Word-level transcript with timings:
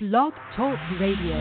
Blog 0.00 0.32
Talk 0.56 0.78
Radio. 0.98 1.36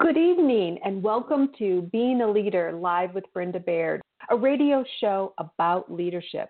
Good 0.00 0.16
evening 0.16 0.78
and 0.86 1.02
welcome 1.02 1.50
to 1.58 1.82
Being 1.92 2.22
a 2.22 2.30
Leader 2.30 2.72
live 2.72 3.12
with 3.12 3.24
Brenda 3.34 3.60
Baird, 3.60 4.00
a 4.30 4.36
radio 4.38 4.82
show 5.02 5.34
about 5.36 5.92
leadership. 5.92 6.48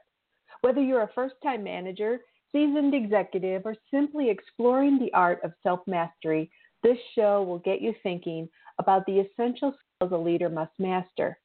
Whether 0.61 0.81
you're 0.81 1.03
a 1.03 1.11
first 1.17 1.35
time 1.43 1.65
manager, 1.65 2.21
seasoned 2.53 2.95
executive, 2.95 3.63
or 3.65 3.75
simply 3.91 4.31
exploring 4.31 5.01
the 5.01 5.13
art 5.13 5.41
of 5.43 5.55
self 5.65 5.81
mastery, 5.89 6.53
this 6.85 6.99
show 7.17 7.43
will 7.43 7.59
get 7.59 7.81
you 7.81 7.93
thinking 8.05 8.49
about 8.79 9.05
the 9.07 9.19
essential 9.19 9.75
skills 9.97 10.13
a 10.13 10.17
leader 10.17 10.49
must 10.49 10.79
master. 10.79 11.37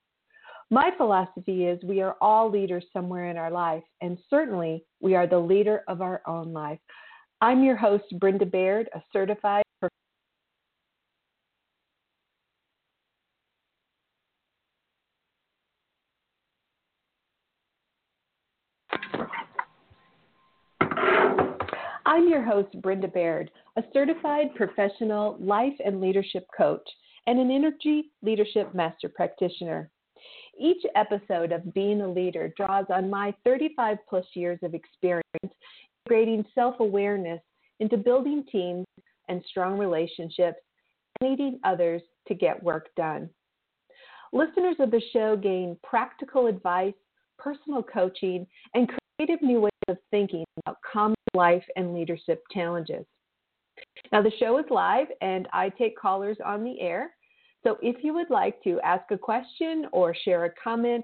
My 0.70 0.92
philosophy 0.98 1.66
is 1.66 1.82
we 1.82 2.02
are 2.02 2.18
all 2.20 2.52
leaders 2.52 2.84
somewhere 2.92 3.30
in 3.30 3.38
our 3.38 3.50
life, 3.50 3.84
and 4.02 4.18
certainly 4.30 4.84
we 5.00 5.16
are 5.16 5.26
the 5.26 5.40
leader 5.40 5.84
of 5.88 6.02
our 6.02 6.22
own 6.28 6.52
life. 6.52 6.80
I'm 7.40 7.64
your 7.64 7.78
host, 7.78 8.04
Brenda 8.20 8.46
Baird, 8.46 8.90
a 8.94 9.02
certified 9.14 9.64
I'm 22.06 22.30
your 22.30 22.44
host, 22.44 22.70
Brenda 22.82 23.08
Baird, 23.08 23.52
a 23.78 23.84
certified 23.94 24.56
professional 24.56 25.38
life 25.40 25.76
and 25.86 26.02
leadership 26.02 26.46
coach 26.58 26.90
and 27.26 27.40
an 27.40 27.52
energy 27.52 28.12
leadership 28.22 28.74
master 28.74 29.08
practitioner. 29.08 29.92
Each 30.60 30.84
episode 30.96 31.52
of 31.52 31.74
Being 31.74 32.02
a 32.02 32.12
Leader 32.12 32.54
draws 32.58 32.86
on 32.90 33.10
my 33.10 33.34
35 33.44 33.98
plus 34.10 34.26
years 34.34 34.60
of 34.64 34.74
experience 34.74 35.24
integrating 36.08 36.46
self 36.56 36.80
awareness 36.80 37.42
into 37.80 37.98
building 37.98 38.44
teams 38.52 38.86
and 39.28 39.44
strong 39.50 39.78
relationships 39.78 40.58
and 41.20 41.30
leading 41.30 41.60
others 41.64 42.02
to 42.28 42.34
get 42.34 42.62
work 42.64 42.88
done. 42.96 43.30
Listeners 44.34 44.76
of 44.80 44.92
the 44.92 45.02
show 45.14 45.36
gain 45.36 45.78
practical 45.84 46.48
advice, 46.48 46.94
personal 47.38 47.84
coaching, 47.84 48.46
and 48.74 48.90
creative 49.18 49.42
new 49.42 49.62
ways 49.62 49.72
of 49.88 49.98
thinking 50.12 50.44
about 50.66 50.78
common 50.92 51.16
life 51.34 51.64
and 51.76 51.94
leadership 51.94 52.42
challenges. 52.52 53.06
Now, 54.12 54.22
the 54.22 54.32
show 54.40 54.58
is 54.58 54.66
live 54.70 55.08
and 55.22 55.48
I 55.54 55.70
take 55.70 55.98
callers 55.98 56.38
on 56.44 56.64
the 56.64 56.80
air. 56.82 57.12
So 57.68 57.78
if 57.82 58.02
you 58.02 58.14
would 58.14 58.30
like 58.30 58.64
to 58.64 58.80
ask 58.80 59.12
a 59.12 59.18
question 59.18 59.88
or 59.92 60.16
share 60.16 60.46
a 60.46 60.54
comment, 60.64 61.04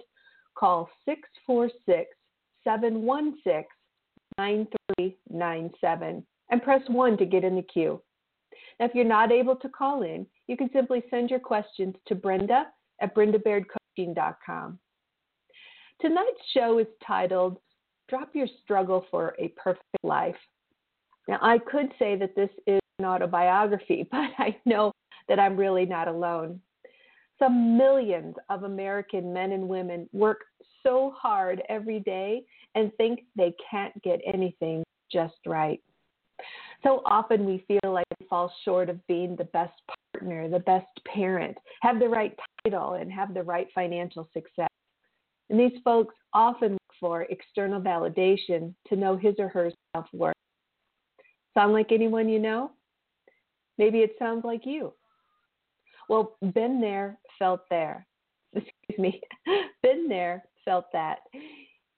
call 0.56 0.90
646 1.04 2.10
716 2.64 3.66
9397 4.38 6.26
and 6.52 6.64
press 6.64 6.82
1 6.88 7.18
to 7.18 7.26
get 7.26 7.44
in 7.44 7.58
the 7.58 7.64
queue. 7.64 8.02
Now, 8.80 8.86
if 8.86 8.96
you're 8.96 9.04
not 9.04 9.34
able 9.34 9.58
to 9.58 9.68
call 9.68 10.04
in, 10.04 10.26
you 10.48 10.56
can 10.56 10.70
simply 10.72 11.04
send 11.10 11.30
your 11.30 11.42
questions 11.42 11.96
to 12.08 12.16
Brenda 12.16 12.68
at 13.02 13.14
brendabairdcoaching.com. 13.14 14.80
Tonight's 16.00 16.48
show 16.54 16.78
is 16.80 16.88
titled 17.06 17.58
Drop 18.08 18.30
Your 18.34 18.48
Struggle 18.64 19.06
for 19.12 19.36
a 19.38 19.50
Perfect 19.50 19.84
Life. 20.02 20.36
Now, 21.28 21.40
I 21.42 21.58
could 21.58 21.92
say 22.00 22.16
that 22.16 22.38
this 22.38 22.50
is 22.68 22.80
an 23.00 23.06
autobiography, 23.06 24.08
but 24.12 24.30
I 24.38 24.56
know 24.66 24.94
that 25.28 25.40
I'm 25.40 25.58
really 25.58 25.86
not 25.86 26.08
alone. 26.08 26.60
Some 27.40 27.78
millions 27.78 28.36
of 28.50 28.64
American 28.64 29.34
men 29.34 29.52
and 29.52 29.68
women 29.68 30.08
work 30.14 30.42
so 30.84 31.14
hard 31.18 31.62
every 31.70 32.00
day 32.00 32.44
and 32.76 32.92
think 32.98 33.22
they 33.36 33.54
can't 33.70 34.00
get 34.04 34.20
anything 34.26 34.84
just 35.12 35.36
right. 35.46 35.82
So 36.84 37.02
often 37.06 37.46
we 37.46 37.64
feel 37.68 37.92
like 37.92 38.06
we 38.20 38.28
fall 38.28 38.54
short 38.66 38.90
of 38.90 39.06
being 39.08 39.36
the 39.36 39.46
best 39.46 39.74
partner, 40.14 40.50
the 40.50 40.60
best 40.60 40.88
parent, 41.06 41.58
have 41.82 42.00
the 42.00 42.10
right 42.10 42.38
title, 42.64 42.94
and 42.94 43.12
have 43.12 43.34
the 43.34 43.44
right 43.44 43.68
financial 43.74 44.30
success. 44.34 44.70
And 45.50 45.60
these 45.60 45.80
folks 45.84 46.16
often 46.34 46.74
look 46.74 46.80
for 47.00 47.24
external 47.24 47.80
validation 47.82 48.74
to 48.88 48.96
know 48.96 49.16
his 49.16 49.36
or 49.40 49.48
her 49.50 49.72
self 49.96 50.08
worth. 50.14 50.36
Sound 51.54 51.74
like 51.74 51.92
anyone 51.92 52.28
you 52.28 52.40
know? 52.40 52.72
Maybe 53.78 54.00
it 54.00 54.16
sounds 54.20 54.44
like 54.44 54.66
you. 54.66 54.94
Well, 56.10 56.36
been 56.54 56.80
there, 56.82 57.18
felt 57.40 57.62
there. 57.70 58.06
Excuse 58.54 59.00
me. 59.00 59.22
been 59.84 60.08
there, 60.08 60.44
felt 60.66 60.86
that. 60.94 61.20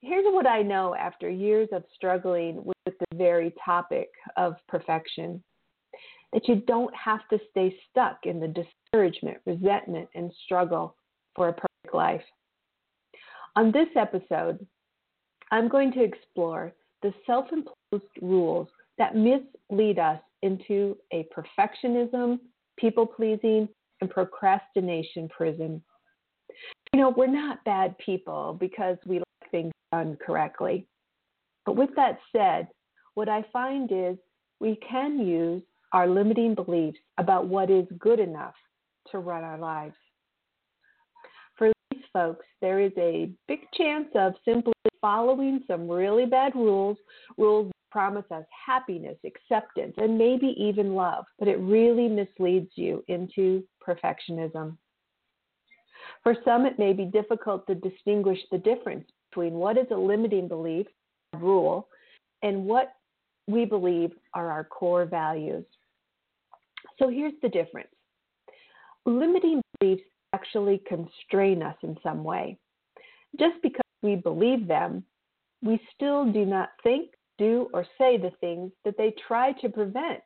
Here's 0.01 0.25
what 0.25 0.47
I 0.47 0.61
know 0.61 0.95
after 0.95 1.29
years 1.29 1.67
of 1.71 1.83
struggling 1.95 2.63
with 2.63 2.75
the 2.85 3.17
very 3.17 3.53
topic 3.63 4.09
of 4.37 4.55
perfection 4.67 5.43
that 6.33 6.47
you 6.47 6.57
don't 6.67 6.93
have 6.95 7.27
to 7.29 7.39
stay 7.49 7.75
stuck 7.89 8.19
in 8.25 8.39
the 8.39 8.47
discouragement, 8.47 9.37
resentment, 9.45 10.09
and 10.15 10.31
struggle 10.43 10.95
for 11.35 11.49
a 11.49 11.53
perfect 11.53 11.93
life. 11.93 12.21
On 13.55 13.71
this 13.71 13.87
episode, 13.95 14.65
I'm 15.51 15.69
going 15.69 15.91
to 15.93 16.03
explore 16.03 16.73
the 17.01 17.13
self 17.25 17.45
imposed 17.51 18.11
rules 18.21 18.67
that 18.97 19.15
mislead 19.15 19.99
us 19.99 20.19
into 20.41 20.97
a 21.13 21.25
perfectionism, 21.35 22.39
people 22.77 23.05
pleasing, 23.05 23.69
and 24.01 24.09
procrastination 24.09 25.29
prison. 25.29 25.81
You 26.93 26.99
know, 26.99 27.13
we're 27.15 27.27
not 27.27 27.63
bad 27.65 27.97
people 27.97 28.57
because 28.59 28.97
we 29.05 29.17
like 29.19 29.51
things 29.51 29.71
done 29.91 30.17
correctly. 30.25 30.87
But 31.65 31.75
with 31.75 31.89
that 31.95 32.19
said, 32.35 32.67
what 33.15 33.29
I 33.29 33.43
find 33.51 33.89
is 33.91 34.17
we 34.59 34.77
can 34.87 35.19
use 35.19 35.63
our 35.93 36.07
limiting 36.07 36.55
beliefs 36.55 36.99
about 37.17 37.47
what 37.47 37.69
is 37.69 37.85
good 37.99 38.19
enough 38.19 38.55
to 39.11 39.19
run 39.19 39.43
our 39.43 39.57
lives. 39.57 39.95
For 41.57 41.71
these 41.91 42.03
folks, 42.11 42.45
there 42.61 42.81
is 42.81 42.91
a 42.97 43.29
big 43.47 43.59
chance 43.77 44.07
of 44.15 44.33
simply 44.43 44.73
following 45.01 45.61
some 45.67 45.87
really 45.89 46.25
bad 46.25 46.55
rules, 46.55 46.97
rules 47.37 47.71
promise 47.95 48.25
us 48.29 48.43
happiness, 48.65 49.15
acceptance, 49.25 49.93
and 49.95 50.17
maybe 50.17 50.53
even 50.57 50.95
love, 50.95 51.23
but 51.39 51.47
it 51.47 51.57
really 51.59 52.09
misleads 52.09 52.69
you 52.75 53.01
into 53.07 53.63
perfectionism. 53.81 54.75
For 56.21 56.35
some, 56.43 56.65
it 56.65 56.77
may 56.77 56.91
be 56.91 57.05
difficult 57.05 57.65
to 57.67 57.75
distinguish 57.75 58.39
the 58.51 58.57
difference 58.57 59.05
between 59.29 59.53
what 59.53 59.77
is 59.77 59.87
a 59.91 59.95
limiting 59.95 60.49
belief, 60.49 60.85
rule, 61.39 61.87
and 62.43 62.65
what 62.65 62.91
we 63.47 63.63
believe 63.63 64.11
are 64.33 64.51
our 64.51 64.65
core 64.65 65.05
values. 65.05 65.63
So 66.99 67.07
here's 67.07 67.39
the 67.41 67.47
difference 67.47 67.87
limiting 69.05 69.61
beliefs 69.79 70.03
actually 70.33 70.81
constrain 70.85 71.63
us 71.63 71.77
in 71.81 71.95
some 72.03 72.25
way. 72.25 72.57
Just 73.39 73.55
because 73.63 73.79
we 74.01 74.17
believe 74.17 74.67
them, 74.67 75.05
we 75.63 75.79
still 75.95 76.29
do 76.29 76.43
not 76.45 76.71
think, 76.83 77.11
do 77.37 77.69
or 77.73 77.85
say 77.97 78.17
the 78.17 78.31
things 78.41 78.71
that 78.83 78.97
they 78.97 79.13
try 79.27 79.51
to 79.53 79.69
prevent. 79.69 80.21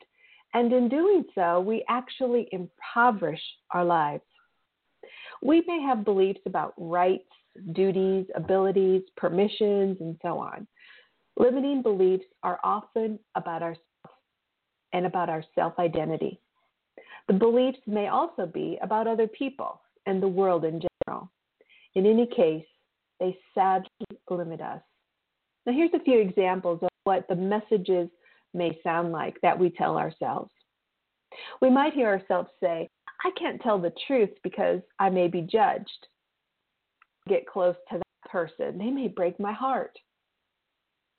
And 0.54 0.74
in 0.74 0.90
doing 0.90 1.26
so, 1.36 1.60
we 1.60 1.86
actually 1.88 2.48
impoverish 2.52 3.42
our 3.72 3.86
lives. 3.86 4.24
We 5.42 5.64
may 5.68 5.82
have 5.82 6.04
beliefs 6.06 6.42
about 6.46 6.74
rights, 6.78 7.30
duties, 7.74 8.26
abilities, 8.36 9.04
permissions, 9.16 9.98
and 10.00 10.18
so 10.22 10.40
on. 10.40 10.68
Limiting 11.38 11.82
beliefs 11.82 12.26
are 12.44 12.60
often 12.64 13.20
about 13.36 13.62
ourselves 13.62 13.84
and 14.92 15.06
about 15.06 15.30
our 15.30 15.44
self 15.56 15.78
identity. 15.80 16.40
The 17.28 17.34
beliefs 17.34 17.80
may 17.86 18.08
also 18.08 18.46
be 18.46 18.80
about 18.82 19.08
other 19.08 19.28
people 19.28 19.82
and 20.06 20.22
the 20.22 20.28
world 20.28 20.66
in 20.66 20.82
general. 21.06 21.32
In 21.96 22.06
any 22.06 22.26
case, 22.26 22.66
they 23.20 23.38
sadly 23.54 23.90
limit 24.30 24.62
us. 24.62 24.82
Now, 25.66 25.74
here's 25.74 25.94
a 25.94 26.04
few 26.04 26.20
examples 26.20 26.80
of 26.82 26.90
what 27.10 27.28
the 27.28 27.36
messages 27.36 28.08
may 28.54 28.80
sound 28.84 29.12
like 29.12 29.36
that 29.42 29.58
we 29.58 29.72
tell 29.72 29.98
ourselves. 29.98 30.52
We 31.60 31.72
might 31.72 31.94
hear 31.94 32.08
ourselves 32.08 32.50
say, 32.60 32.88
I 33.26 33.32
can't 33.32 33.60
tell 33.64 33.80
the 33.80 33.92
truth 34.06 34.30
because 34.44 34.82
I 35.00 35.10
may 35.10 35.28
be 35.28 35.42
judged. 35.42 36.06
Get 37.28 37.48
close 37.48 37.74
to 37.90 37.98
that 37.98 38.32
person, 38.32 38.78
they 38.78 38.92
may 38.92 39.08
break 39.08 39.40
my 39.40 39.52
heart. 39.52 39.98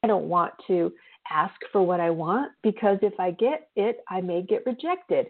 I 0.04 0.06
don't 0.06 0.28
want 0.28 0.52
to 0.68 0.92
ask 1.28 1.56
for 1.72 1.82
what 1.82 1.98
I 1.98 2.10
want 2.10 2.52
because 2.62 2.98
if 3.02 3.18
I 3.18 3.32
get 3.32 3.68
it, 3.74 3.98
I 4.08 4.20
may 4.20 4.42
get 4.42 4.64
rejected. 4.66 5.26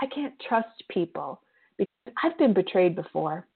I 0.00 0.06
can't 0.14 0.34
trust 0.46 0.84
people 0.90 1.40
because 1.78 2.14
I've 2.22 2.36
been 2.36 2.52
betrayed 2.52 2.94
before. 2.94 3.46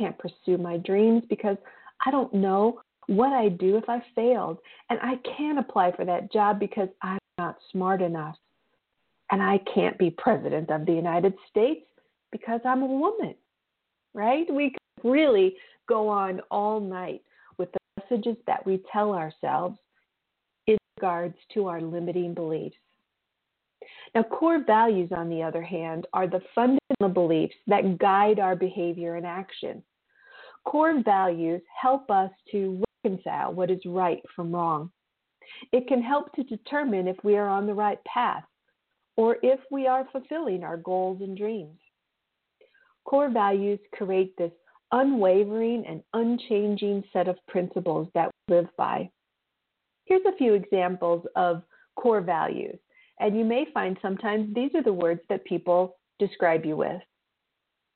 I 0.00 0.04
can't 0.04 0.18
pursue 0.18 0.56
my 0.56 0.78
dreams 0.78 1.22
because 1.28 1.58
I 2.06 2.10
don't 2.10 2.32
know 2.32 2.80
what 3.06 3.32
I 3.32 3.48
do 3.48 3.76
if 3.76 3.88
I 3.88 4.02
failed. 4.14 4.58
And 4.90 4.98
I 5.02 5.14
can't 5.36 5.58
apply 5.58 5.92
for 5.92 6.04
that 6.04 6.32
job 6.32 6.58
because 6.58 6.88
I'm 7.02 7.18
not 7.38 7.56
smart 7.72 8.02
enough. 8.02 8.36
And 9.30 9.42
I 9.42 9.58
can't 9.74 9.98
be 9.98 10.10
president 10.10 10.70
of 10.70 10.86
the 10.86 10.92
United 10.92 11.34
States 11.50 11.86
because 12.30 12.60
I'm 12.64 12.82
a 12.82 12.86
woman. 12.86 13.34
right? 14.14 14.46
We 14.50 14.70
could 14.70 15.10
really 15.10 15.56
go 15.88 16.08
on 16.08 16.40
all 16.50 16.80
night 16.80 17.22
with 17.58 17.68
the 17.72 17.78
messages 18.00 18.36
that 18.46 18.64
we 18.64 18.80
tell 18.92 19.12
ourselves 19.12 19.78
in 20.66 20.78
regards 20.96 21.34
to 21.52 21.66
our 21.66 21.82
limiting 21.82 22.32
beliefs. 22.32 22.76
Now, 24.14 24.22
core 24.22 24.62
values, 24.64 25.10
on 25.14 25.28
the 25.28 25.42
other 25.42 25.62
hand, 25.62 26.06
are 26.14 26.26
the 26.26 26.40
fundamental 26.54 27.12
beliefs 27.12 27.54
that 27.66 27.98
guide 27.98 28.38
our 28.38 28.56
behavior 28.56 29.16
and 29.16 29.26
action. 29.26 29.82
Core 30.64 31.02
values 31.04 31.60
help 31.80 32.10
us 32.10 32.30
to 32.52 32.82
reconcile 33.04 33.52
what 33.52 33.70
is 33.70 33.80
right 33.86 34.22
from 34.34 34.54
wrong. 34.54 34.90
It 35.72 35.86
can 35.86 36.02
help 36.02 36.32
to 36.34 36.42
determine 36.44 37.06
if 37.06 37.16
we 37.22 37.36
are 37.36 37.48
on 37.48 37.66
the 37.66 37.74
right 37.74 38.02
path 38.04 38.44
or 39.16 39.36
if 39.42 39.60
we 39.70 39.86
are 39.86 40.08
fulfilling 40.10 40.64
our 40.64 40.76
goals 40.76 41.20
and 41.20 41.36
dreams. 41.36 41.78
Core 43.04 43.30
values 43.30 43.78
create 43.92 44.36
this 44.36 44.50
unwavering 44.92 45.84
and 45.86 46.02
unchanging 46.14 47.04
set 47.12 47.28
of 47.28 47.36
principles 47.48 48.08
that 48.14 48.30
we 48.48 48.56
live 48.56 48.68
by. 48.76 49.08
Here's 50.06 50.24
a 50.26 50.36
few 50.36 50.54
examples 50.54 51.24
of 51.36 51.62
core 51.96 52.20
values, 52.20 52.78
and 53.20 53.36
you 53.36 53.44
may 53.44 53.66
find 53.72 53.96
sometimes 54.02 54.54
these 54.54 54.70
are 54.74 54.82
the 54.82 54.92
words 54.92 55.20
that 55.28 55.44
people 55.44 55.96
describe 56.18 56.64
you 56.64 56.76
with 56.76 57.00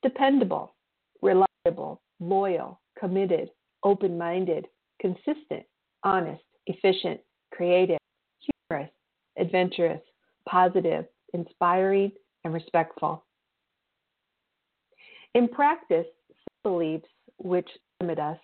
dependable, 0.02 0.74
reliable, 1.22 2.00
loyal, 2.20 2.80
committed, 2.98 3.50
open 3.82 4.16
minded, 4.16 4.66
consistent, 5.00 5.64
honest, 6.02 6.42
efficient, 6.66 7.20
creative, 7.52 7.98
humorous, 8.68 8.90
adventurous, 9.38 10.00
positive, 10.48 11.06
inspiring, 11.34 12.12
and 12.44 12.54
respectful. 12.54 13.24
In 15.34 15.48
practice, 15.48 16.06
beliefs 16.62 17.08
which 17.38 17.68
limit 18.00 18.18
us 18.18 18.38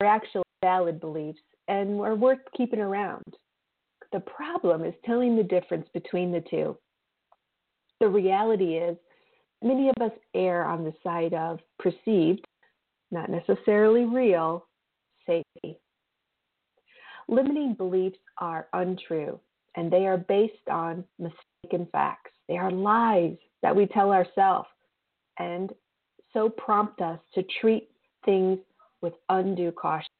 are 0.00 0.06
actually 0.06 0.42
valid 0.62 1.00
beliefs 1.00 1.40
and 1.68 2.00
are 2.00 2.14
worth 2.14 2.38
keeping 2.56 2.80
around. 2.80 3.24
The 4.12 4.20
problem 4.20 4.84
is 4.84 4.94
telling 5.04 5.36
the 5.36 5.42
difference 5.42 5.88
between 5.92 6.32
the 6.32 6.44
two. 6.48 6.76
The 8.00 8.08
reality 8.08 8.76
is, 8.76 8.96
many 9.62 9.88
of 9.88 10.02
us 10.02 10.12
err 10.34 10.64
on 10.64 10.84
the 10.84 10.94
side 11.02 11.34
of 11.34 11.60
perceived, 11.78 12.44
not 13.10 13.30
necessarily 13.30 14.04
real, 14.04 14.66
safety. 15.26 15.78
Limiting 17.28 17.74
beliefs 17.74 18.18
are 18.38 18.68
untrue 18.72 19.40
and 19.76 19.90
they 19.90 20.06
are 20.06 20.18
based 20.18 20.68
on 20.70 21.04
mistaken 21.18 21.88
facts. 21.92 22.30
They 22.48 22.56
are 22.56 22.70
lies 22.70 23.36
that 23.62 23.74
we 23.74 23.86
tell 23.86 24.12
ourselves 24.12 24.68
and 25.38 25.72
so 26.32 26.48
prompt 26.48 27.00
us 27.00 27.18
to 27.34 27.44
treat 27.60 27.88
things 28.24 28.58
with 29.02 29.14
undue 29.28 29.72
caution. 29.72 30.10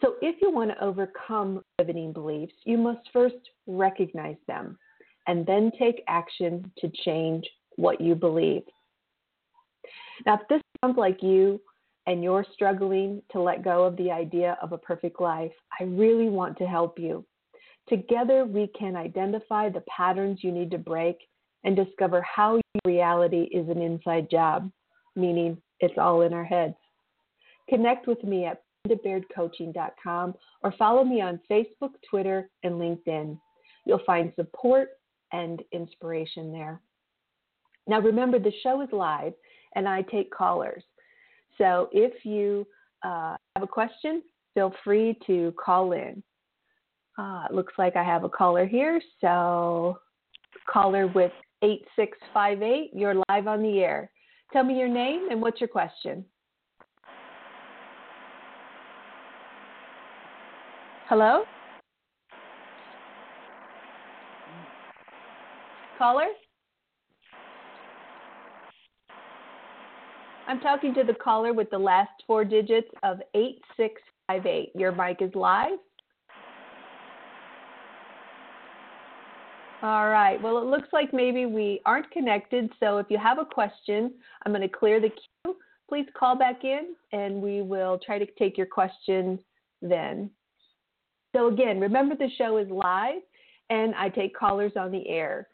So, 0.00 0.14
if 0.22 0.36
you 0.40 0.50
want 0.50 0.70
to 0.70 0.84
overcome 0.84 1.62
limiting 1.78 2.12
beliefs, 2.12 2.54
you 2.64 2.78
must 2.78 3.08
first 3.12 3.36
recognize 3.66 4.36
them 4.46 4.78
and 5.26 5.44
then 5.44 5.70
take 5.78 6.02
action 6.08 6.70
to 6.78 6.90
change 7.04 7.44
what 7.76 8.00
you 8.00 8.14
believe. 8.14 8.62
Now, 10.24 10.34
if 10.34 10.48
this 10.48 10.62
sounds 10.82 10.96
like 10.96 11.22
you 11.22 11.60
and 12.06 12.22
you're 12.22 12.46
struggling 12.54 13.22
to 13.32 13.40
let 13.40 13.64
go 13.64 13.84
of 13.84 13.96
the 13.96 14.10
idea 14.10 14.56
of 14.62 14.72
a 14.72 14.78
perfect 14.78 15.20
life, 15.20 15.52
I 15.80 15.84
really 15.84 16.28
want 16.28 16.56
to 16.58 16.66
help 16.66 16.98
you. 16.98 17.24
Together, 17.88 18.44
we 18.44 18.68
can 18.78 18.96
identify 18.96 19.68
the 19.68 19.82
patterns 19.82 20.40
you 20.42 20.52
need 20.52 20.70
to 20.70 20.78
break 20.78 21.18
and 21.64 21.76
discover 21.76 22.22
how 22.22 22.60
reality 22.84 23.48
is 23.52 23.68
an 23.68 23.80
inside 23.80 24.30
job, 24.30 24.70
meaning 25.14 25.60
it's 25.80 25.98
all 25.98 26.22
in 26.22 26.32
our 26.32 26.44
heads. 26.44 26.74
Connect 27.68 28.06
with 28.06 28.22
me 28.22 28.46
at 28.46 28.62
brendabairdcoaching.com 28.86 30.34
or 30.62 30.74
follow 30.78 31.04
me 31.04 31.20
on 31.20 31.40
Facebook, 31.50 31.90
Twitter, 32.08 32.48
and 32.62 32.74
LinkedIn. 32.74 33.38
You'll 33.84 34.00
find 34.06 34.32
support 34.36 34.90
and 35.32 35.62
inspiration 35.72 36.52
there. 36.52 36.80
Now, 37.88 38.00
remember, 38.00 38.38
the 38.38 38.52
show 38.62 38.80
is 38.80 38.88
live 38.92 39.32
and 39.74 39.88
I 39.88 40.02
take 40.02 40.30
callers. 40.32 40.82
So 41.58 41.88
if 41.92 42.24
you 42.24 42.66
uh, 43.04 43.36
have 43.54 43.62
a 43.62 43.66
question, 43.66 44.22
feel 44.54 44.72
free 44.84 45.18
to 45.26 45.52
call 45.62 45.92
in. 45.92 46.22
Uh, 47.18 47.44
it 47.48 47.54
looks 47.54 47.74
like 47.78 47.96
I 47.96 48.04
have 48.04 48.24
a 48.24 48.28
caller 48.28 48.66
here. 48.66 49.00
So, 49.20 49.98
caller 50.70 51.06
with 51.06 51.32
8658, 51.62 52.90
you're 52.94 53.22
live 53.28 53.46
on 53.46 53.62
the 53.62 53.80
air. 53.80 54.10
Tell 54.52 54.64
me 54.64 54.78
your 54.78 54.88
name 54.88 55.28
and 55.30 55.40
what's 55.40 55.60
your 55.60 55.68
question? 55.68 56.24
Hello? 61.08 61.44
Caller? 65.98 66.26
I'm 70.48 70.60
talking 70.60 70.94
to 70.94 71.02
the 71.02 71.14
caller 71.14 71.52
with 71.52 71.70
the 71.70 71.78
last 71.78 72.22
four 72.26 72.44
digits 72.44 72.88
of 73.02 73.18
8658. 73.34 74.70
Your 74.76 74.92
mic 74.92 75.20
is 75.20 75.34
live. 75.34 75.78
All 79.82 80.08
right. 80.08 80.40
Well, 80.40 80.58
it 80.58 80.64
looks 80.66 80.88
like 80.92 81.12
maybe 81.12 81.46
we 81.46 81.80
aren't 81.84 82.10
connected. 82.10 82.70
So 82.80 82.98
if 82.98 83.06
you 83.10 83.18
have 83.18 83.38
a 83.38 83.44
question, 83.44 84.14
I'm 84.44 84.52
going 84.52 84.62
to 84.62 84.68
clear 84.68 85.00
the 85.00 85.10
queue. 85.10 85.56
Please 85.88 86.06
call 86.18 86.36
back 86.36 86.64
in 86.64 86.94
and 87.12 87.42
we 87.42 87.62
will 87.62 87.98
try 88.04 88.18
to 88.18 88.26
take 88.38 88.56
your 88.56 88.66
question 88.66 89.38
then. 89.82 90.30
So 91.34 91.48
again, 91.48 91.80
remember 91.80 92.16
the 92.16 92.30
show 92.38 92.56
is 92.56 92.68
live 92.70 93.20
and 93.68 93.94
I 93.96 94.08
take 94.08 94.34
callers 94.34 94.72
on 94.76 94.90
the 94.90 95.06
air. 95.08 95.48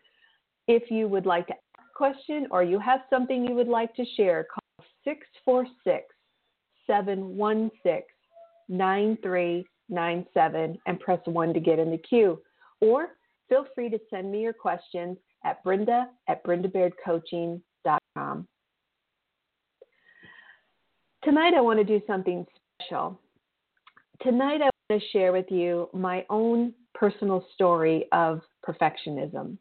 If 0.68 0.90
you 0.90 1.08
would 1.08 1.26
like 1.26 1.46
to 1.48 1.54
ask 1.54 1.90
a 1.90 1.96
question 1.96 2.46
or 2.50 2.62
you 2.62 2.78
have 2.78 3.00
something 3.10 3.44
you 3.44 3.54
would 3.54 3.68
like 3.68 3.94
to 3.96 4.04
share, 4.16 4.46
646 5.04 6.04
716 6.86 8.02
9397 8.68 10.78
and 10.86 11.00
press 11.00 11.20
1 11.24 11.54
to 11.54 11.60
get 11.60 11.78
in 11.78 11.90
the 11.90 11.98
queue. 11.98 12.40
Or 12.80 13.08
feel 13.48 13.66
free 13.74 13.90
to 13.90 13.98
send 14.10 14.32
me 14.32 14.42
your 14.42 14.52
questions 14.52 15.16
at 15.44 15.62
brenda 15.64 16.08
at 16.28 16.44
brendabairdcoaching.com. 16.44 18.48
Tonight, 21.24 21.54
I 21.54 21.60
want 21.60 21.78
to 21.78 21.84
do 21.84 22.02
something 22.06 22.44
special. 22.80 23.20
Tonight, 24.22 24.60
I 24.60 24.70
want 24.90 24.90
to 24.90 25.00
share 25.12 25.32
with 25.32 25.50
you 25.50 25.88
my 25.92 26.26
own 26.30 26.72
personal 26.94 27.44
story 27.54 28.06
of 28.12 28.40
perfectionism. 28.66 29.58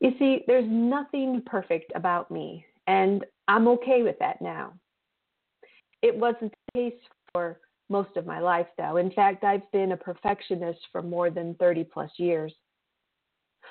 You 0.00 0.12
see, 0.18 0.42
there's 0.46 0.68
nothing 0.68 1.42
perfect 1.46 1.92
about 1.94 2.30
me, 2.30 2.66
and 2.86 3.24
I'm 3.48 3.68
okay 3.68 4.02
with 4.02 4.18
that 4.18 4.40
now. 4.42 4.72
It 6.02 6.16
wasn't 6.16 6.52
the 6.74 6.80
case 6.90 7.00
for 7.32 7.60
most 7.88 8.16
of 8.16 8.26
my 8.26 8.40
life, 8.40 8.66
though. 8.76 8.96
In 8.96 9.10
fact, 9.10 9.44
I've 9.44 9.70
been 9.72 9.92
a 9.92 9.96
perfectionist 9.96 10.80
for 10.90 11.02
more 11.02 11.30
than 11.30 11.54
30 11.54 11.84
plus 11.84 12.10
years. 12.18 12.52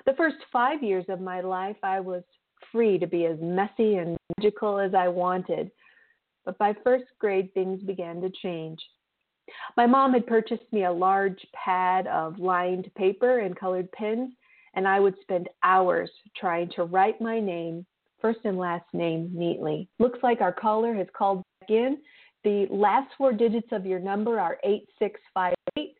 The 0.05 0.13
first 0.13 0.37
five 0.51 0.83
years 0.83 1.05
of 1.09 1.21
my 1.21 1.41
life, 1.41 1.77
I 1.83 1.99
was 1.99 2.23
free 2.71 2.97
to 2.97 3.07
be 3.07 3.25
as 3.25 3.37
messy 3.41 3.95
and 3.95 4.17
magical 4.37 4.79
as 4.79 4.93
I 4.93 5.07
wanted. 5.07 5.71
But 6.45 6.57
by 6.57 6.75
first 6.83 7.05
grade, 7.19 7.53
things 7.53 7.81
began 7.83 8.21
to 8.21 8.29
change. 8.41 8.79
My 9.77 9.85
mom 9.85 10.13
had 10.13 10.27
purchased 10.27 10.71
me 10.71 10.85
a 10.85 10.91
large 10.91 11.45
pad 11.53 12.07
of 12.07 12.39
lined 12.39 12.89
paper 12.95 13.39
and 13.39 13.55
colored 13.55 13.91
pens, 13.91 14.31
and 14.73 14.87
I 14.87 14.99
would 14.99 15.15
spend 15.21 15.49
hours 15.63 16.09
trying 16.35 16.69
to 16.75 16.83
write 16.83 17.21
my 17.21 17.39
name, 17.39 17.85
first 18.21 18.39
and 18.43 18.57
last 18.57 18.85
name, 18.93 19.29
neatly. 19.33 19.87
Looks 19.99 20.19
like 20.23 20.41
our 20.41 20.53
caller 20.53 20.93
has 20.95 21.07
called 21.15 21.43
back 21.59 21.69
in. 21.69 21.97
The 22.43 22.67
last 22.69 23.11
four 23.17 23.33
digits 23.33 23.67
of 23.71 23.85
your 23.85 23.99
number 23.99 24.39
are 24.39 24.57
8658. 24.63 25.95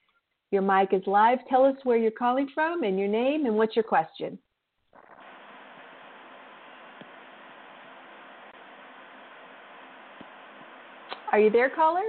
Your 0.51 0.62
mic 0.62 0.93
is 0.93 1.01
live. 1.07 1.39
Tell 1.50 1.65
us 1.65 1.75
where 1.84 1.98
you're 1.98 2.12
calling 2.12 2.48
from 2.53 2.84
and 2.84 3.00
your 3.00 3.07
name 3.07 3.45
and 3.45 3.55
what's 3.55 3.75
your 3.75 3.84
question. 3.84 4.38
Are 11.31 11.39
you 11.39 11.50
there, 11.50 11.69
caller? 11.69 12.03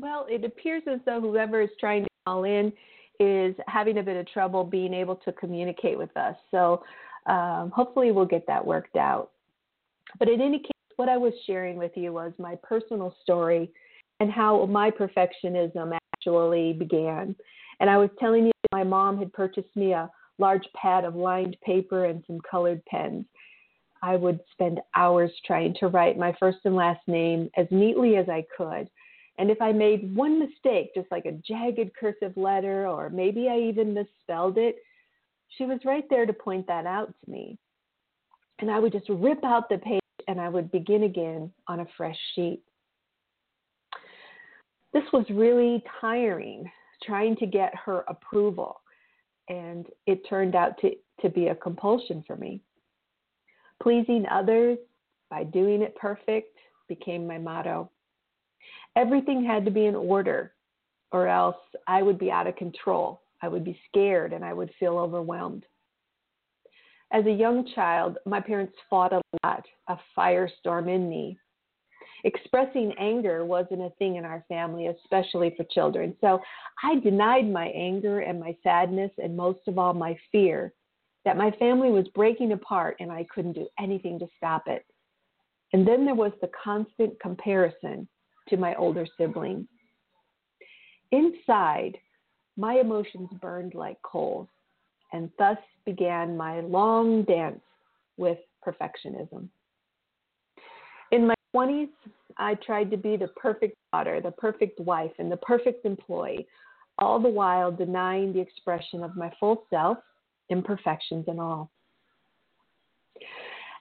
Well, 0.00 0.26
it 0.30 0.44
appears 0.44 0.82
as 0.90 1.00
though 1.04 1.20
whoever 1.20 1.60
is 1.60 1.70
trying 1.78 2.04
to 2.04 2.10
call 2.26 2.44
in 2.44 2.72
is 3.18 3.54
having 3.66 3.98
a 3.98 4.02
bit 4.02 4.16
of 4.16 4.26
trouble 4.28 4.64
being 4.64 4.94
able 4.94 5.16
to 5.16 5.32
communicate 5.32 5.98
with 5.98 6.16
us. 6.16 6.34
So 6.50 6.82
um, 7.26 7.70
hopefully 7.74 8.12
we'll 8.12 8.24
get 8.24 8.46
that 8.46 8.64
worked 8.64 8.96
out. 8.96 9.30
But 10.18 10.28
in 10.28 10.40
any 10.40 10.58
case, 10.58 10.70
what 10.96 11.08
I 11.08 11.18
was 11.18 11.34
sharing 11.46 11.76
with 11.76 11.92
you 11.96 12.12
was 12.12 12.32
my 12.38 12.56
personal 12.62 13.14
story 13.22 13.70
and 14.20 14.30
how 14.30 14.64
my 14.66 14.90
perfectionism 14.90 15.96
actually 16.14 16.72
began. 16.72 17.36
And 17.80 17.90
I 17.90 17.98
was 17.98 18.10
telling 18.18 18.46
you 18.46 18.52
my 18.72 18.84
mom 18.84 19.18
had 19.18 19.32
purchased 19.32 19.74
me 19.76 19.92
a 19.92 20.10
large 20.38 20.66
pad 20.74 21.04
of 21.04 21.14
lined 21.14 21.56
paper 21.64 22.06
and 22.06 22.24
some 22.26 22.38
colored 22.50 22.82
pens. 22.86 23.26
I 24.02 24.16
would 24.16 24.40
spend 24.52 24.80
hours 24.96 25.30
trying 25.46 25.74
to 25.80 25.88
write 25.88 26.18
my 26.18 26.34
first 26.40 26.58
and 26.64 26.74
last 26.74 27.06
name 27.06 27.50
as 27.56 27.66
neatly 27.70 28.16
as 28.16 28.30
I 28.30 28.46
could. 28.56 28.88
And 29.40 29.50
if 29.50 29.62
I 29.62 29.72
made 29.72 30.14
one 30.14 30.38
mistake, 30.38 30.90
just 30.94 31.10
like 31.10 31.24
a 31.24 31.32
jagged 31.32 31.96
cursive 31.98 32.36
letter, 32.36 32.86
or 32.86 33.08
maybe 33.08 33.48
I 33.48 33.58
even 33.58 33.94
misspelled 33.94 34.58
it, 34.58 34.76
she 35.56 35.64
was 35.64 35.80
right 35.86 36.04
there 36.10 36.26
to 36.26 36.32
point 36.34 36.66
that 36.66 36.84
out 36.84 37.06
to 37.06 37.30
me. 37.30 37.58
And 38.58 38.70
I 38.70 38.78
would 38.78 38.92
just 38.92 39.08
rip 39.08 39.42
out 39.42 39.70
the 39.70 39.78
page 39.78 40.00
and 40.28 40.38
I 40.38 40.50
would 40.50 40.70
begin 40.70 41.04
again 41.04 41.50
on 41.68 41.80
a 41.80 41.86
fresh 41.96 42.18
sheet. 42.34 42.60
This 44.92 45.04
was 45.10 45.24
really 45.30 45.82
tiring, 46.02 46.70
trying 47.02 47.34
to 47.36 47.46
get 47.46 47.72
her 47.86 48.04
approval. 48.08 48.82
And 49.48 49.86
it 50.06 50.20
turned 50.28 50.54
out 50.54 50.76
to, 50.82 50.90
to 51.22 51.30
be 51.30 51.46
a 51.46 51.54
compulsion 51.54 52.22
for 52.26 52.36
me. 52.36 52.60
Pleasing 53.82 54.26
others 54.30 54.76
by 55.30 55.44
doing 55.44 55.80
it 55.80 55.96
perfect 55.96 56.58
became 56.88 57.26
my 57.26 57.38
motto. 57.38 57.90
Everything 58.96 59.44
had 59.44 59.64
to 59.64 59.70
be 59.70 59.86
in 59.86 59.94
order, 59.94 60.52
or 61.12 61.28
else 61.28 61.56
I 61.86 62.02
would 62.02 62.18
be 62.18 62.30
out 62.30 62.46
of 62.46 62.56
control. 62.56 63.22
I 63.42 63.48
would 63.48 63.64
be 63.64 63.80
scared 63.88 64.32
and 64.32 64.44
I 64.44 64.52
would 64.52 64.70
feel 64.78 64.98
overwhelmed. 64.98 65.64
As 67.12 67.26
a 67.26 67.32
young 67.32 67.66
child, 67.74 68.18
my 68.26 68.40
parents 68.40 68.74
fought 68.88 69.12
a 69.12 69.22
lot, 69.42 69.64
a 69.88 69.96
firestorm 70.16 70.88
in 70.94 71.08
me. 71.08 71.38
Expressing 72.24 72.92
anger 72.98 73.44
wasn't 73.44 73.80
a 73.80 73.90
thing 73.98 74.16
in 74.16 74.24
our 74.24 74.44
family, 74.48 74.88
especially 74.88 75.54
for 75.56 75.64
children. 75.64 76.14
So 76.20 76.40
I 76.84 77.00
denied 77.00 77.50
my 77.50 77.68
anger 77.68 78.20
and 78.20 78.38
my 78.38 78.56
sadness, 78.62 79.10
and 79.18 79.36
most 79.36 79.60
of 79.66 79.78
all, 79.78 79.94
my 79.94 80.16
fear 80.30 80.72
that 81.24 81.36
my 81.36 81.50
family 81.52 81.90
was 81.90 82.06
breaking 82.08 82.52
apart 82.52 82.96
and 83.00 83.10
I 83.10 83.26
couldn't 83.34 83.52
do 83.52 83.66
anything 83.78 84.18
to 84.18 84.26
stop 84.36 84.64
it. 84.66 84.84
And 85.72 85.86
then 85.86 86.04
there 86.04 86.14
was 86.14 86.32
the 86.40 86.50
constant 86.62 87.18
comparison 87.20 88.08
to 88.50 88.56
my 88.56 88.74
older 88.74 89.06
siblings. 89.16 89.66
Inside, 91.12 91.96
my 92.56 92.74
emotions 92.74 93.30
burned 93.40 93.74
like 93.74 94.00
coals, 94.02 94.48
and 95.12 95.30
thus 95.38 95.58
began 95.84 96.36
my 96.36 96.60
long 96.60 97.24
dance 97.24 97.60
with 98.16 98.38
perfectionism. 98.66 99.48
In 101.10 101.26
my 101.26 101.34
20s, 101.54 101.88
I 102.36 102.54
tried 102.54 102.90
to 102.90 102.96
be 102.96 103.16
the 103.16 103.28
perfect 103.28 103.76
daughter, 103.92 104.20
the 104.20 104.30
perfect 104.30 104.78
wife, 104.78 105.12
and 105.18 105.30
the 105.30 105.36
perfect 105.38 105.84
employee, 105.84 106.46
all 106.98 107.18
the 107.18 107.28
while 107.28 107.72
denying 107.72 108.32
the 108.32 108.40
expression 108.40 109.02
of 109.02 109.16
my 109.16 109.32
full 109.40 109.64
self 109.70 109.98
imperfections 110.50 111.24
and 111.28 111.40
all. 111.40 111.70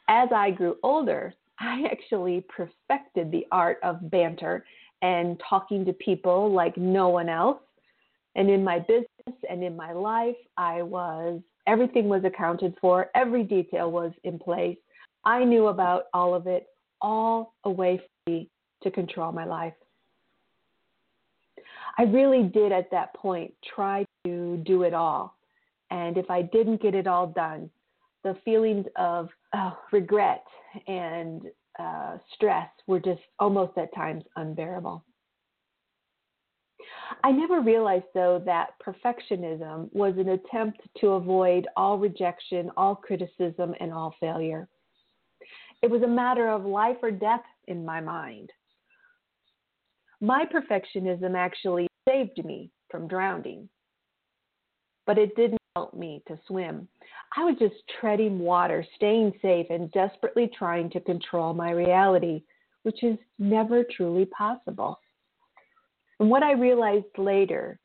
As 0.08 0.30
I 0.34 0.52
grew 0.52 0.78
older, 0.82 1.34
I 1.60 1.84
actually 1.92 2.46
perfected 2.56 3.32
the 3.32 3.46
art 3.52 3.80
of 3.84 4.10
banter 4.10 4.66
and 5.02 5.42
talking 5.48 5.86
to 5.86 5.94
people 5.94 6.52
like 6.52 6.78
no 6.78 7.10
one 7.10 7.30
else. 7.30 7.62
And 8.36 8.50
in 8.50 8.64
my 8.64 8.80
business 8.80 9.08
and 9.50 9.64
in 9.64 9.76
my 9.76 9.92
life, 9.92 10.36
I 10.58 10.82
was, 10.82 11.42
everything 11.68 12.08
was 12.08 12.24
accounted 12.24 12.76
for, 12.80 13.10
every 13.16 13.44
detail 13.44 13.92
was 13.92 14.12
in 14.24 14.40
place. 14.40 14.78
I 15.26 15.44
knew 15.44 15.68
about 15.68 16.06
all 16.14 16.34
of 16.34 16.48
it, 16.48 16.68
all 17.02 17.54
a 17.66 17.70
way 17.70 17.98
for 17.98 18.32
me 18.32 18.50
to 18.84 18.92
control 18.92 19.32
my 19.32 19.46
life. 19.46 19.74
I 21.98 22.04
really 22.04 22.44
did 22.44 22.72
at 22.72 22.90
that 22.92 23.14
point 23.16 23.54
try 23.76 24.06
to 24.26 24.58
do 24.66 24.84
it 24.84 24.94
all. 24.94 25.36
And 25.92 26.18
if 26.18 26.30
I 26.30 26.44
didn't 26.44 26.82
get 26.82 26.96
it 26.96 27.08
all 27.08 27.28
done, 27.28 27.70
the 28.24 28.38
feelings 28.46 28.86
of 28.96 29.30
oh, 29.54 29.78
regret 29.92 30.44
and 30.88 31.44
uh, 31.78 32.18
stress 32.34 32.70
were 32.88 33.00
just 33.00 33.22
almost 33.40 33.78
at 33.78 33.94
times 33.96 34.24
unbearable. 34.36 35.04
I 37.24 37.32
never 37.32 37.62
realized, 37.62 38.06
though, 38.14 38.42
that 38.46 38.70
perfectionism 38.86 39.90
was 39.94 40.16
an 40.18 40.30
attempt 40.30 40.82
to 41.02 41.10
avoid 41.10 41.68
all 41.76 41.98
rejection, 41.98 42.72
all 42.78 42.96
criticism, 42.96 43.74
and 43.80 43.94
all 43.94 44.16
failure. 44.20 44.68
It 45.82 45.90
was 45.90 46.02
a 46.04 46.08
matter 46.08 46.50
of 46.50 46.66
life 46.66 46.98
or 47.02 47.12
death 47.12 47.44
in 47.68 47.86
my 47.86 48.02
mind. 48.02 48.52
My 50.22 50.46
perfectionism 50.46 51.36
actually 51.36 51.88
saved 52.08 52.44
me 52.44 52.72
from 52.90 53.08
drowning, 53.08 53.70
but 55.06 55.18
it 55.18 55.36
didn't 55.36 55.59
help 55.80 55.94
me 55.94 56.22
to 56.28 56.38
swim. 56.46 56.86
I 57.38 57.46
was 57.46 57.56
just 57.58 57.76
treading 58.02 58.40
water, 58.40 58.86
staying 58.98 59.32
safe, 59.42 59.68
and 59.70 59.90
desperately 59.94 60.52
trying 60.58 60.90
to 60.90 61.00
control 61.00 61.54
my 61.54 61.72
reality, 61.72 62.44
which 62.84 63.02
is 63.02 63.18
never 63.38 63.86
truly 63.96 64.26
possible. 64.26 65.00
And 66.20 66.30
what 66.30 66.44
I 66.44 66.52
realized 66.52 67.06
later 67.18 67.80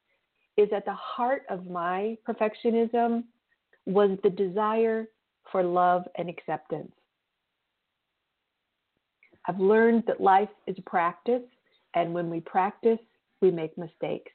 is 0.57 0.69
at 0.75 0.85
the 0.85 0.95
heart 0.95 1.43
of 1.49 1.71
my 1.71 2.17
perfectionism 2.29 3.23
was 3.87 4.19
the 4.25 4.31
desire 4.31 5.07
for 5.53 5.63
love 5.63 6.03
and 6.19 6.29
acceptance. 6.29 6.93
I've 9.47 9.61
learned 9.61 10.03
that 10.09 10.21
life 10.21 10.49
is 10.67 10.75
a 10.79 10.91
practice, 10.91 11.47
and 11.95 12.13
when 12.13 12.29
we 12.29 12.41
practice, 12.41 12.99
we 13.41 13.53
make 13.53 13.79
mistakes. 13.79 14.33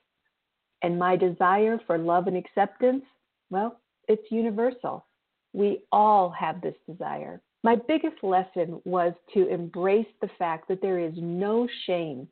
And 0.81 0.97
my 0.97 1.17
desire 1.17 1.77
for 1.85 1.97
love 1.97 2.27
and 2.27 2.37
acceptance 2.37 3.03
well, 3.49 3.79
it's 4.07 4.31
universal. 4.31 5.05
We 5.53 5.83
all 5.91 6.29
have 6.29 6.61
this 6.61 6.75
desire. 6.87 7.41
My 7.63 7.75
biggest 7.75 8.23
lesson 8.23 8.81
was 8.85 9.13
to 9.33 9.47
embrace 9.47 10.07
the 10.21 10.29
fact 10.37 10.67
that 10.67 10.81
there 10.81 10.99
is 10.99 11.13
no 11.17 11.67
shame 11.85 12.27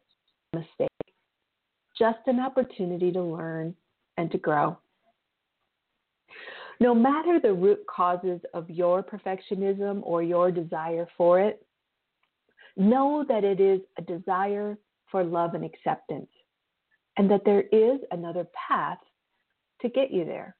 mistake, 0.54 0.90
just 1.98 2.20
an 2.28 2.40
opportunity 2.40 3.12
to 3.12 3.22
learn 3.22 3.76
and 4.18 4.32
to 4.32 4.38
grow. 4.38 4.78
No 6.80 6.94
matter 6.94 7.40
the 7.40 7.54
root 7.54 7.80
causes 7.88 8.40
of 8.54 8.70
your 8.70 9.02
perfectionism 9.04 10.02
or 10.04 10.22
your 10.22 10.52
desire 10.52 11.08
for 11.18 11.40
it, 11.40 11.66
know 12.78 13.26
that 13.28 13.44
it 13.44 13.60
is 13.60 13.82
a 13.98 14.02
desire 14.04 14.78
for 15.12 15.24
love 15.24 15.56
and 15.56 15.66
acceptance, 15.66 16.30
and 17.18 17.30
that 17.32 17.44
there 17.46 17.64
is 17.72 18.00
another 18.12 18.46
path 18.68 19.00
to 19.82 19.90
get 19.90 20.12
you 20.12 20.24
there. 20.24 20.56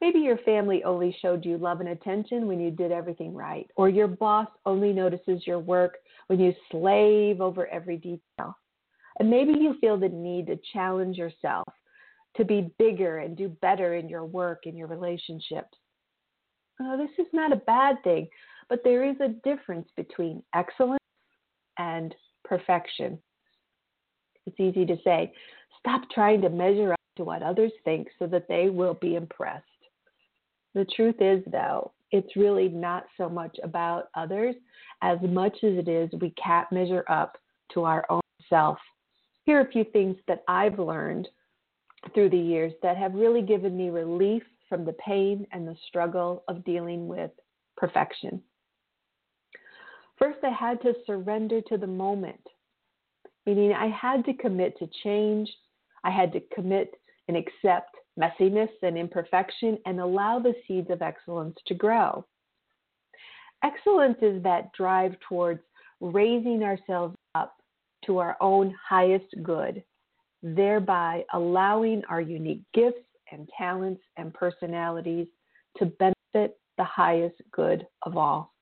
Maybe 0.00 0.18
your 0.18 0.38
family 0.38 0.84
only 0.84 1.16
showed 1.22 1.44
you 1.44 1.56
love 1.56 1.80
and 1.80 1.88
attention 1.88 2.46
when 2.46 2.60
you 2.60 2.70
did 2.70 2.92
everything 2.92 3.34
right, 3.34 3.70
or 3.76 3.88
your 3.88 4.08
boss 4.08 4.48
only 4.66 4.92
notices 4.92 5.46
your 5.46 5.58
work 5.58 5.96
when 6.26 6.38
you 6.38 6.52
slave 6.70 7.40
over 7.40 7.66
every 7.68 7.96
detail. 7.96 8.56
And 9.18 9.30
maybe 9.30 9.52
you 9.52 9.76
feel 9.80 9.96
the 9.96 10.10
need 10.10 10.46
to 10.48 10.58
challenge 10.72 11.16
yourself 11.16 11.66
to 12.36 12.44
be 12.44 12.70
bigger 12.78 13.18
and 13.18 13.36
do 13.36 13.48
better 13.62 13.94
in 13.94 14.08
your 14.08 14.24
work 14.24 14.62
and 14.66 14.76
your 14.76 14.88
relationships. 14.88 15.78
Uh, 16.78 16.96
this 16.96 17.10
is 17.18 17.26
not 17.32 17.52
a 17.52 17.56
bad 17.56 17.96
thing, 18.04 18.28
but 18.68 18.80
there 18.84 19.08
is 19.08 19.16
a 19.20 19.28
difference 19.48 19.88
between 19.96 20.42
excellence 20.54 21.00
and 21.78 22.14
perfection. 22.44 23.18
It's 24.44 24.60
easy 24.60 24.84
to 24.84 24.96
say, 25.02 25.32
stop 25.78 26.02
trying 26.10 26.42
to 26.42 26.50
measure 26.50 26.92
up 26.92 27.00
to 27.16 27.24
what 27.24 27.42
others 27.42 27.72
think 27.84 28.08
so 28.18 28.26
that 28.26 28.46
they 28.48 28.68
will 28.68 28.94
be 28.94 29.14
impressed. 29.14 29.64
The 30.76 30.84
truth 30.94 31.22
is, 31.22 31.42
though, 31.50 31.92
it's 32.10 32.36
really 32.36 32.68
not 32.68 33.06
so 33.16 33.30
much 33.30 33.56
about 33.64 34.10
others 34.14 34.54
as 35.00 35.16
much 35.22 35.54
as 35.64 35.78
it 35.78 35.88
is 35.88 36.10
we 36.20 36.34
can't 36.36 36.70
measure 36.70 37.02
up 37.08 37.38
to 37.72 37.84
our 37.84 38.04
own 38.10 38.20
self. 38.50 38.76
Here 39.44 39.56
are 39.56 39.66
a 39.66 39.72
few 39.72 39.84
things 39.84 40.18
that 40.28 40.44
I've 40.48 40.78
learned 40.78 41.28
through 42.12 42.28
the 42.28 42.36
years 42.36 42.74
that 42.82 42.98
have 42.98 43.14
really 43.14 43.40
given 43.40 43.74
me 43.74 43.88
relief 43.88 44.42
from 44.68 44.84
the 44.84 44.92
pain 44.92 45.46
and 45.50 45.66
the 45.66 45.76
struggle 45.88 46.44
of 46.46 46.62
dealing 46.66 47.08
with 47.08 47.30
perfection. 47.78 48.42
First, 50.18 50.40
I 50.42 50.50
had 50.50 50.82
to 50.82 50.92
surrender 51.06 51.62
to 51.70 51.78
the 51.78 51.86
moment, 51.86 52.46
meaning 53.46 53.72
I 53.72 53.88
had 53.88 54.26
to 54.26 54.34
commit 54.34 54.78
to 54.80 54.90
change. 55.02 55.48
I 56.04 56.10
had 56.10 56.34
to 56.34 56.40
commit 56.54 56.92
and 57.28 57.36
accept 57.38 57.96
messiness 58.18 58.70
and 58.82 58.96
imperfection 58.96 59.78
and 59.86 60.00
allow 60.00 60.38
the 60.38 60.54
seeds 60.66 60.90
of 60.90 61.02
excellence 61.02 61.56
to 61.66 61.74
grow. 61.74 62.24
Excellence 63.62 64.18
is 64.22 64.42
that 64.42 64.72
drive 64.72 65.14
towards 65.28 65.60
raising 66.00 66.62
ourselves 66.62 67.14
up 67.34 67.56
to 68.04 68.18
our 68.18 68.36
own 68.40 68.74
highest 68.88 69.34
good, 69.42 69.82
thereby 70.42 71.24
allowing 71.32 72.02
our 72.08 72.20
unique 72.20 72.62
gifts 72.74 72.98
and 73.32 73.48
talents 73.56 74.02
and 74.16 74.32
personalities 74.32 75.26
to 75.78 75.86
benefit 75.86 76.58
the 76.78 76.84
highest 76.84 77.36
good 77.52 77.86
of 78.02 78.16
all. 78.16 78.52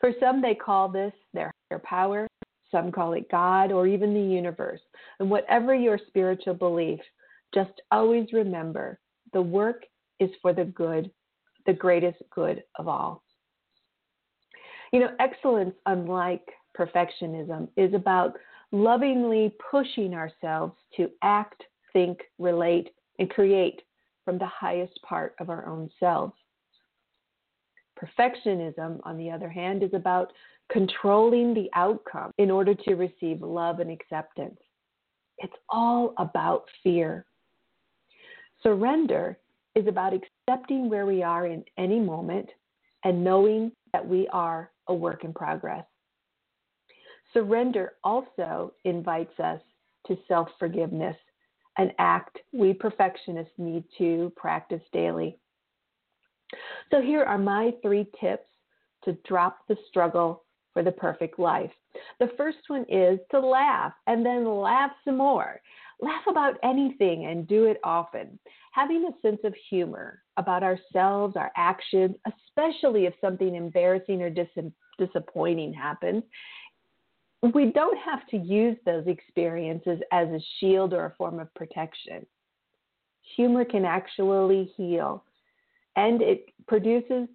For 0.00 0.12
some, 0.20 0.40
they 0.40 0.54
call 0.54 0.88
this 0.88 1.12
their 1.34 1.52
higher 1.70 1.80
power. 1.84 2.26
Some 2.70 2.92
call 2.92 3.14
it 3.14 3.30
God 3.30 3.72
or 3.72 3.86
even 3.86 4.12
the 4.12 4.20
universe. 4.20 4.80
And 5.20 5.30
whatever 5.30 5.74
your 5.74 5.98
spiritual 6.06 6.54
belief, 6.54 7.00
just 7.54 7.80
always 7.90 8.32
remember 8.32 8.98
the 9.32 9.42
work 9.42 9.84
is 10.20 10.30
for 10.42 10.52
the 10.52 10.64
good, 10.64 11.10
the 11.66 11.72
greatest 11.72 12.18
good 12.34 12.62
of 12.76 12.88
all. 12.88 13.22
You 14.92 15.00
know, 15.00 15.10
excellence, 15.20 15.74
unlike 15.86 16.46
perfectionism, 16.76 17.68
is 17.76 17.92
about 17.94 18.34
lovingly 18.72 19.54
pushing 19.70 20.14
ourselves 20.14 20.74
to 20.96 21.10
act, 21.22 21.62
think, 21.92 22.20
relate, 22.38 22.90
and 23.18 23.28
create 23.30 23.82
from 24.24 24.38
the 24.38 24.46
highest 24.46 24.98
part 25.02 25.34
of 25.40 25.50
our 25.50 25.66
own 25.66 25.90
selves. 25.98 26.34
Perfectionism, 27.98 29.00
on 29.04 29.16
the 29.16 29.30
other 29.30 29.48
hand, 29.48 29.82
is 29.82 29.92
about 29.94 30.32
controlling 30.70 31.54
the 31.54 31.68
outcome 31.74 32.30
in 32.38 32.50
order 32.50 32.74
to 32.74 32.94
receive 32.94 33.40
love 33.42 33.80
and 33.80 33.90
acceptance. 33.90 34.58
It's 35.38 35.56
all 35.68 36.14
about 36.18 36.64
fear. 36.82 37.24
Surrender 38.62 39.38
is 39.74 39.86
about 39.86 40.12
accepting 40.12 40.88
where 40.88 41.06
we 41.06 41.22
are 41.22 41.46
in 41.46 41.64
any 41.76 42.00
moment 42.00 42.48
and 43.04 43.22
knowing 43.22 43.72
that 43.92 44.06
we 44.06 44.26
are 44.28 44.70
a 44.88 44.94
work 44.94 45.24
in 45.24 45.32
progress. 45.32 45.84
Surrender 47.32 47.92
also 48.02 48.72
invites 48.84 49.38
us 49.38 49.60
to 50.06 50.16
self 50.26 50.48
forgiveness, 50.58 51.16
an 51.76 51.92
act 51.98 52.38
we 52.52 52.72
perfectionists 52.72 53.52
need 53.58 53.84
to 53.98 54.32
practice 54.36 54.82
daily. 54.92 55.38
So, 56.90 57.00
here 57.00 57.22
are 57.22 57.38
my 57.38 57.72
three 57.82 58.06
tips 58.20 58.48
to 59.04 59.12
drop 59.26 59.58
the 59.68 59.76
struggle 59.88 60.44
for 60.72 60.82
the 60.82 60.92
perfect 60.92 61.38
life. 61.38 61.70
The 62.18 62.30
first 62.36 62.58
one 62.68 62.84
is 62.88 63.18
to 63.30 63.40
laugh 63.40 63.92
and 64.06 64.24
then 64.24 64.46
laugh 64.46 64.92
some 65.04 65.18
more. 65.18 65.60
Laugh 66.00 66.22
about 66.28 66.54
anything 66.62 67.26
and 67.26 67.48
do 67.48 67.64
it 67.64 67.80
often. 67.82 68.38
Having 68.72 69.06
a 69.08 69.20
sense 69.20 69.40
of 69.42 69.54
humor 69.68 70.22
about 70.36 70.62
ourselves, 70.62 71.36
our 71.36 71.50
actions, 71.56 72.14
especially 72.26 73.06
if 73.06 73.14
something 73.20 73.56
embarrassing 73.56 74.22
or 74.22 74.30
dis- 74.30 74.46
disappointing 74.98 75.72
happens, 75.72 76.22
we 77.54 77.72
don't 77.72 77.98
have 77.98 78.26
to 78.28 78.36
use 78.36 78.76
those 78.84 79.06
experiences 79.06 80.00
as 80.12 80.28
a 80.28 80.40
shield 80.58 80.92
or 80.92 81.06
a 81.06 81.14
form 81.16 81.40
of 81.40 81.52
protection. 81.54 82.26
Humor 83.36 83.64
can 83.64 83.84
actually 83.84 84.72
heal, 84.76 85.24
and 85.96 86.22
it 86.22 86.46
produces 86.66 87.28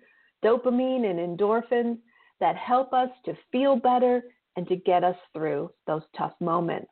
dopamine 0.44 1.10
and 1.10 1.20
endorphins 1.20 1.98
that 2.40 2.56
help 2.56 2.94
us 2.94 3.10
to 3.26 3.34
feel 3.52 3.76
better 3.76 4.24
and 4.56 4.68
to 4.68 4.76
get 4.76 5.04
us 5.04 5.16
through 5.34 5.72
those 5.88 6.04
tough 6.18 6.34
moments. 6.40 6.92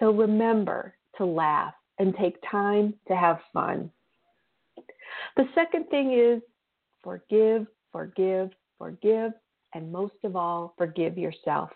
So 0.00 0.10
remember 0.10 0.94
to 1.18 1.24
laugh 1.24 1.74
and 1.98 2.14
take 2.16 2.36
time 2.50 2.94
to 3.06 3.14
have 3.14 3.38
fun. 3.52 3.90
The 5.36 5.44
second 5.54 5.88
thing 5.90 6.18
is 6.18 6.42
forgive, 7.04 7.66
forgive, 7.92 8.50
forgive, 8.78 9.32
and 9.74 9.92
most 9.92 10.14
of 10.24 10.34
all, 10.34 10.74
forgive 10.76 11.18
yourself. 11.18 11.70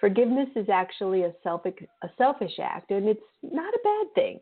Forgiveness 0.00 0.48
is 0.56 0.68
actually 0.68 1.22
a, 1.22 1.32
selfish, 1.42 1.74
a 2.02 2.08
selfish 2.18 2.58
act, 2.60 2.90
and 2.90 3.08
it's 3.08 3.20
not 3.42 3.72
a 3.72 3.78
bad 3.84 4.14
thing. 4.14 4.40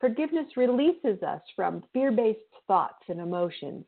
Forgiveness 0.00 0.56
releases 0.56 1.22
us 1.22 1.40
from 1.54 1.84
fear 1.92 2.10
based 2.10 2.40
thoughts 2.66 3.04
and 3.08 3.20
emotions. 3.20 3.84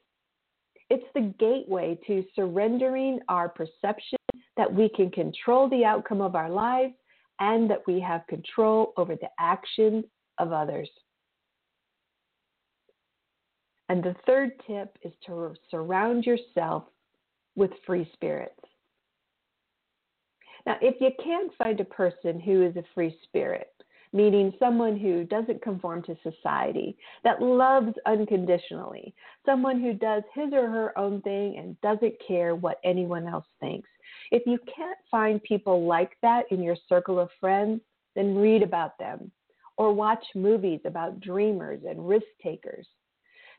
It's 0.90 1.04
the 1.14 1.35
gateway 1.40 1.99
to 2.06 2.25
surrendering 2.37 3.21
our 3.28 3.49
perception 3.49 4.18
that 4.56 4.73
we 4.73 4.88
can 4.90 5.11
control 5.11 5.68
the 5.68 5.85
outcome 5.85 6.21
of 6.21 6.37
our 6.37 6.50
lives 6.50 6.94
and 7.41 7.69
that 7.71 7.87
we 7.87 8.00
have 8.00 8.26
control 8.26 8.93
over 8.97 9.17
the 9.17 9.29
actions 9.38 10.05
of 10.38 10.53
others. 10.53 10.88
And 13.89 14.02
the 14.02 14.17
third 14.26 14.52
tip 14.67 14.97
is 15.02 15.13
to 15.26 15.54
surround 15.71 16.25
yourself 16.25 16.85
with 17.54 17.71
free 17.87 18.08
spirits. 18.15 18.58
Now, 20.67 20.76
if 20.80 20.95
you 21.00 21.11
can't 21.23 21.52
find 21.56 21.78
a 21.80 21.85
person 21.85 22.41
who 22.41 22.63
is 22.63 22.75
a 22.76 22.85
free 22.95 23.17
spirit, 23.25 23.71
meaning 24.15 24.54
someone 24.58 24.97
who 24.97 25.25
doesn't 25.25 25.61
conform 25.61 26.02
to 26.04 26.17
society, 26.23 26.97
that 27.25 27.43
loves 27.43 27.93
unconditionally, 28.06 29.15
someone 29.45 29.80
who 29.80 29.93
does 29.93 30.23
his 30.35 30.52
or 30.52 30.69
her 30.69 30.99
own 30.99 31.21
thing 31.23 31.58
and 31.58 31.78
doesn't 31.82 32.15
care 32.26 32.54
what 32.54 32.78
anyone 32.85 33.26
else 33.26 33.47
thinks. 33.61 33.89
If 34.34 34.49
you 34.49 34.58
can't 34.75 34.99
find 35.12 35.40
people 35.44 35.86
like 35.86 36.16
that 36.23 36.47
in 36.50 36.60
your 36.60 36.75
circle 36.88 37.20
of 37.20 37.30
friends, 37.38 37.80
then 38.16 38.34
read 38.34 38.64
about 38.64 38.99
them 38.99 39.30
or 39.76 39.92
watch 39.92 40.25
movies 40.34 40.80
about 40.84 41.20
dreamers 41.20 41.82
and 41.88 42.08
risk 42.08 42.26
takers. 42.42 42.84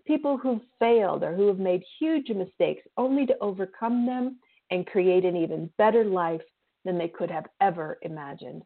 People 0.06 0.36
who've 0.36 0.60
failed 0.78 1.24
or 1.24 1.34
who 1.34 1.48
have 1.48 1.60
made 1.60 1.82
huge 1.98 2.28
mistakes 2.28 2.82
only 2.98 3.26
to 3.26 3.38
overcome 3.40 4.06
them 4.06 4.38
and 4.70 4.86
create 4.86 5.24
an 5.24 5.38
even 5.38 5.72
better 5.78 6.04
life 6.04 6.42
than 6.84 6.98
they 6.98 7.08
could 7.08 7.32
have 7.32 7.46
ever 7.62 7.98
imagined. 8.02 8.62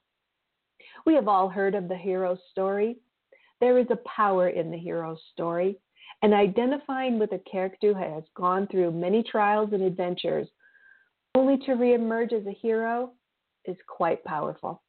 We 1.06 1.14
have 1.14 1.28
all 1.28 1.48
heard 1.48 1.76
of 1.76 1.88
the 1.88 1.96
hero 1.96 2.40
story. 2.50 2.98
There 3.62 3.78
is 3.78 3.88
a 3.92 4.10
power 4.18 4.50
in 4.50 4.72
the 4.72 4.80
hero 4.80 5.16
story, 5.32 5.78
and 6.24 6.34
identifying 6.34 7.20
with 7.20 7.34
a 7.34 7.42
character 7.52 7.94
who 7.94 8.00
has 8.00 8.24
gone 8.36 8.66
through 8.66 8.94
many 8.94 9.22
trials 9.22 9.74
and 9.74 9.84
adventures 9.84 10.48
only 11.36 11.58
to 11.66 11.72
reemerge 11.72 12.34
as 12.34 12.46
a 12.48 12.52
hero 12.52 13.12
is 13.66 13.78
quite 13.88 14.24
powerful. 14.24 14.82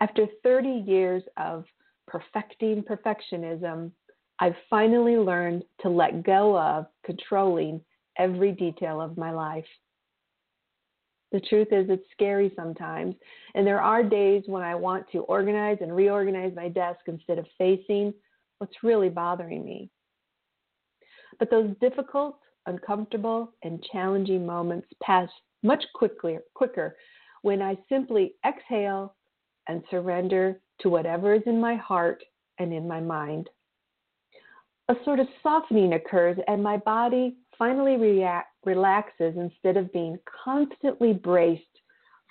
After 0.00 0.26
30 0.42 0.84
years 0.86 1.22
of 1.36 1.64
perfecting 2.06 2.82
perfectionism, 2.82 3.92
I've 4.40 4.56
finally 4.68 5.16
learned 5.16 5.62
to 5.82 5.88
let 5.88 6.24
go 6.24 6.58
of 6.58 6.86
controlling 7.04 7.80
every 8.18 8.52
detail 8.52 9.00
of 9.00 9.16
my 9.16 9.30
life. 9.30 9.64
The 11.30 11.40
truth 11.40 11.68
is, 11.70 11.88
it's 11.88 12.04
scary 12.12 12.52
sometimes. 12.56 13.14
And 13.54 13.66
there 13.66 13.80
are 13.80 14.02
days 14.02 14.42
when 14.46 14.62
I 14.62 14.74
want 14.74 15.06
to 15.12 15.20
organize 15.20 15.78
and 15.80 15.94
reorganize 15.94 16.52
my 16.54 16.68
desk 16.68 17.00
instead 17.06 17.38
of 17.38 17.46
facing 17.56 18.12
what's 18.58 18.82
really 18.82 19.08
bothering 19.08 19.64
me. 19.64 19.90
But 21.38 21.50
those 21.50 21.74
difficult, 21.80 22.38
uncomfortable, 22.66 23.52
and 23.62 23.82
challenging 23.92 24.44
moments 24.44 24.88
pass 25.02 25.30
much 25.62 25.84
quicker, 25.94 26.42
quicker 26.54 26.96
when 27.42 27.60
I 27.60 27.76
simply 27.88 28.34
exhale 28.46 29.14
and 29.68 29.82
surrender 29.90 30.60
to 30.80 30.88
whatever 30.88 31.34
is 31.34 31.42
in 31.46 31.60
my 31.60 31.76
heart 31.76 32.22
and 32.58 32.72
in 32.72 32.86
my 32.86 33.00
mind. 33.00 33.48
A 34.88 34.94
sort 35.04 35.20
of 35.20 35.28
softening 35.42 35.94
occurs, 35.94 36.36
and 36.48 36.62
my 36.62 36.76
body 36.76 37.36
finally 37.58 37.96
react, 37.96 38.48
relaxes 38.64 39.34
instead 39.36 39.76
of 39.76 39.92
being 39.92 40.18
constantly 40.44 41.12
braced 41.12 41.62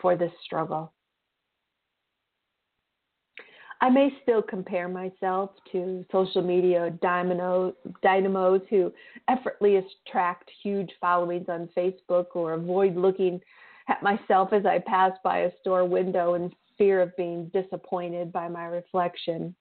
for 0.02 0.17
this 0.17 0.32
struggle. 0.44 0.94
I 3.84 3.89
may 3.89 4.15
still 4.22 4.44
compare 4.44 4.88
myself 4.88 5.50
to 5.72 6.06
social 6.12 6.44
media 6.44 6.91
dynamo, 7.02 7.74
dynamos 8.04 8.62
who 8.70 8.94
effortlessly 9.28 9.84
attract 10.08 10.52
huge 10.62 10.91
followings 11.02 11.48
on 11.50 11.67
Facebook 11.76 12.28
or 12.36 12.54
avoid 12.54 12.96
looking 12.96 13.41
at 13.88 14.04
myself 14.04 14.54
as 14.54 14.67
I 14.67 14.80
pass 14.86 15.13
by 15.24 15.39
a 15.39 15.52
store 15.60 15.84
window 15.84 16.36
in 16.36 16.52
fear 16.78 17.02
of 17.02 17.15
being 17.17 17.50
disappointed 17.54 18.32
by 18.32 18.48
my 18.48 18.65
reflection. 18.65 19.56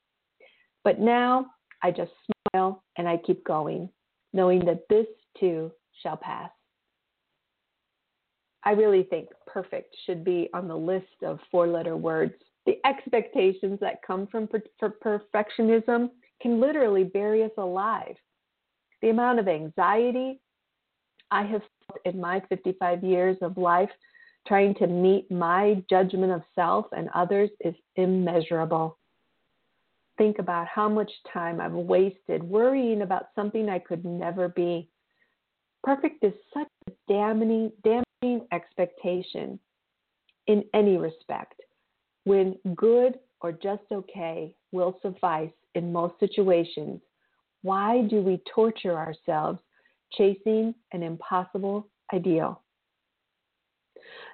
But 0.85 1.01
now 1.01 1.47
I 1.83 1.91
just 1.91 2.13
smile 2.53 2.83
and 2.99 3.09
I 3.09 3.17
keep 3.17 3.43
going, 3.45 3.89
knowing 4.35 4.67
that 4.67 4.83
this 4.91 5.07
too 5.39 5.73
shall 6.03 6.19
pass. 6.19 6.51
I 8.65 8.73
really 8.73 9.05
think 9.05 9.29
perfect 9.47 9.97
should 10.05 10.25
be 10.25 10.51
on 10.53 10.69
the 10.69 10.77
list 10.77 11.07
of 11.23 11.39
four 11.51 11.67
letter 11.67 11.97
words. 11.97 12.35
The 12.67 12.79
expectations 12.85 13.79
that 13.81 14.03
come 14.07 14.27
from 14.27 14.49
per- 14.49 14.95
perfectionism 15.05 16.11
can 16.41 16.61
literally 16.61 17.05
bury 17.05 17.43
us 17.45 17.51
alive. 17.59 18.17
The 19.03 19.11
amount 19.11 19.39
of 19.39 19.49
anxiety 19.49 20.41
I 21.31 21.43
have 21.43 21.63
felt 21.87 22.01
in 22.05 22.21
my 22.21 22.43
55 22.49 23.03
years 23.03 23.37
of 23.41 23.57
life 23.57 23.91
trying 24.47 24.75
to 24.75 24.87
meet 24.87 25.31
my 25.31 25.83
judgment 25.89 26.33
of 26.33 26.43
self 26.55 26.87
and 26.93 27.09
others 27.15 27.51
is 27.61 27.75
immeasurable. 27.97 28.99
Think 30.19 30.39
about 30.39 30.67
how 30.67 30.89
much 30.89 31.11
time 31.33 31.61
I've 31.61 31.73
wasted 31.73 32.43
worrying 32.43 33.03
about 33.03 33.27
something 33.35 33.69
I 33.69 33.79
could 33.79 34.05
never 34.05 34.49
be 34.49 34.91
Perfect 35.83 36.23
is 36.25 36.35
such 36.53 36.69
a 36.89 36.93
damning, 37.09 37.73
damaging 37.83 38.47
expectation 38.53 39.59
in 40.47 40.65
any 40.75 40.97
respect, 40.99 41.61
when 42.25 42.57
good 42.75 43.19
or 43.41 43.53
just 43.53 43.83
okay 43.93 44.55
will 44.73 44.99
suffice 45.03 45.51
in 45.75 45.93
most 45.93 46.19
situations. 46.21 47.01
Why 47.63 48.03
do 48.03 48.23
we 48.23 48.43
torture 48.53 48.97
ourselves 48.97 49.59
chasing 50.13 50.75
an 50.93 51.03
impossible 51.03 51.89
ideal? 52.13 52.63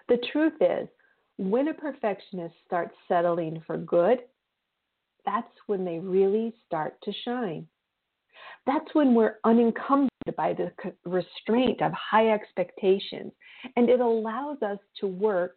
The 0.09 0.19
truth 0.33 0.55
is, 0.61 0.89
when 1.39 1.69
a 1.69 1.75
perfectionist 1.75 2.55
starts 2.65 2.95
settling 3.09 3.63
for 3.67 3.77
good, 3.77 4.21
that's 5.25 5.49
when 5.67 5.85
they 5.85 5.99
really 5.99 6.55
start 6.65 6.95
to 7.03 7.13
shine. 7.25 7.67
That's 8.65 8.95
when 8.95 9.15
we're 9.15 9.37
unencumbered 9.45 10.11
by 10.37 10.55
the 10.55 10.73
restraint 11.05 11.83
of 11.83 11.93
high 11.93 12.31
expectations, 12.31 13.33
and 13.77 13.89
it 13.89 14.01
allows 14.01 14.63
us 14.63 14.79
to 15.01 15.07
work 15.07 15.57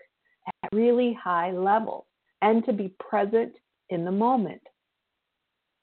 at 0.63 0.69
really 0.73 1.17
high 1.21 1.51
levels 1.51 2.05
and 2.41 2.65
to 2.65 2.73
be 2.73 2.93
present 2.99 3.53
in 3.89 4.05
the 4.05 4.11
moment. 4.11 4.61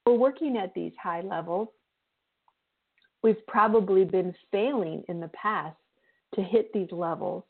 We're 0.05 0.15
working 0.15 0.57
at 0.57 0.75
these 0.75 0.93
high 1.03 1.23
levels. 1.23 1.69
We've 3.23 3.45
probably 3.47 4.05
been 4.05 4.35
failing 4.53 5.03
in 5.09 5.21
the 5.21 5.29
past 5.29 5.77
to 6.35 6.43
hit 6.43 6.73
these 6.73 6.93
levels 6.93 7.45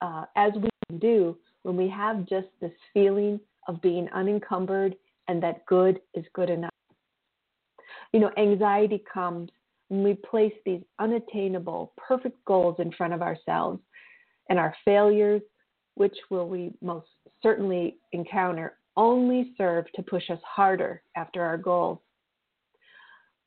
uh, 0.00 0.24
as 0.36 0.52
we 0.54 0.98
do 0.98 1.36
when 1.62 1.76
we 1.76 1.88
have 1.88 2.26
just 2.26 2.48
this 2.60 2.72
feeling 2.92 3.40
of 3.68 3.80
being 3.80 4.08
unencumbered 4.14 4.96
and 5.28 5.42
that 5.42 5.64
good 5.66 6.00
is 6.14 6.24
good 6.34 6.50
enough. 6.50 6.70
You 8.12 8.20
know, 8.20 8.30
anxiety 8.36 9.02
comes 9.12 9.50
when 9.88 10.02
we 10.02 10.14
place 10.14 10.52
these 10.64 10.82
unattainable, 10.98 11.92
perfect 11.96 12.42
goals 12.44 12.76
in 12.78 12.92
front 12.92 13.12
of 13.12 13.22
ourselves, 13.22 13.80
and 14.48 14.58
our 14.58 14.74
failures, 14.84 15.42
which 15.98 16.16
will 16.30 16.48
we 16.48 16.72
most 16.80 17.08
certainly 17.42 17.98
encounter, 18.12 18.78
only 18.96 19.52
serve 19.58 19.84
to 19.94 20.02
push 20.02 20.30
us 20.30 20.38
harder 20.44 21.02
after 21.16 21.42
our 21.42 21.58
goals. 21.58 21.98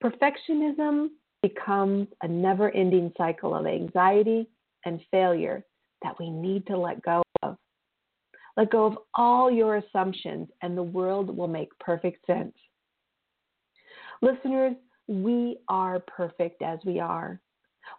Perfectionism 0.04 1.08
becomes 1.42 2.08
a 2.24 2.28
never 2.28 2.70
ending 2.72 3.12
cycle 3.18 3.56
of 3.56 3.66
anxiety 3.66 4.48
and 4.86 5.00
failure 5.12 5.64
that 6.04 6.20
we 6.20 6.30
need 6.30 6.68
to 6.68 6.78
let 6.78 7.02
go 7.04 7.24
of. 7.42 7.56
Let 8.58 8.70
go 8.70 8.86
of 8.86 8.98
all 9.14 9.50
your 9.50 9.78
assumptions, 9.78 10.50
and 10.62 10.78
the 10.78 10.84
world 10.84 11.36
will 11.36 11.48
make 11.48 11.70
perfect 11.80 12.26
sense. 12.26 12.54
Listeners, 14.22 14.76
we 15.08 15.58
are 15.70 16.00
perfect 16.02 16.62
as 16.62 16.80
we 16.86 17.00
are. 17.00 17.40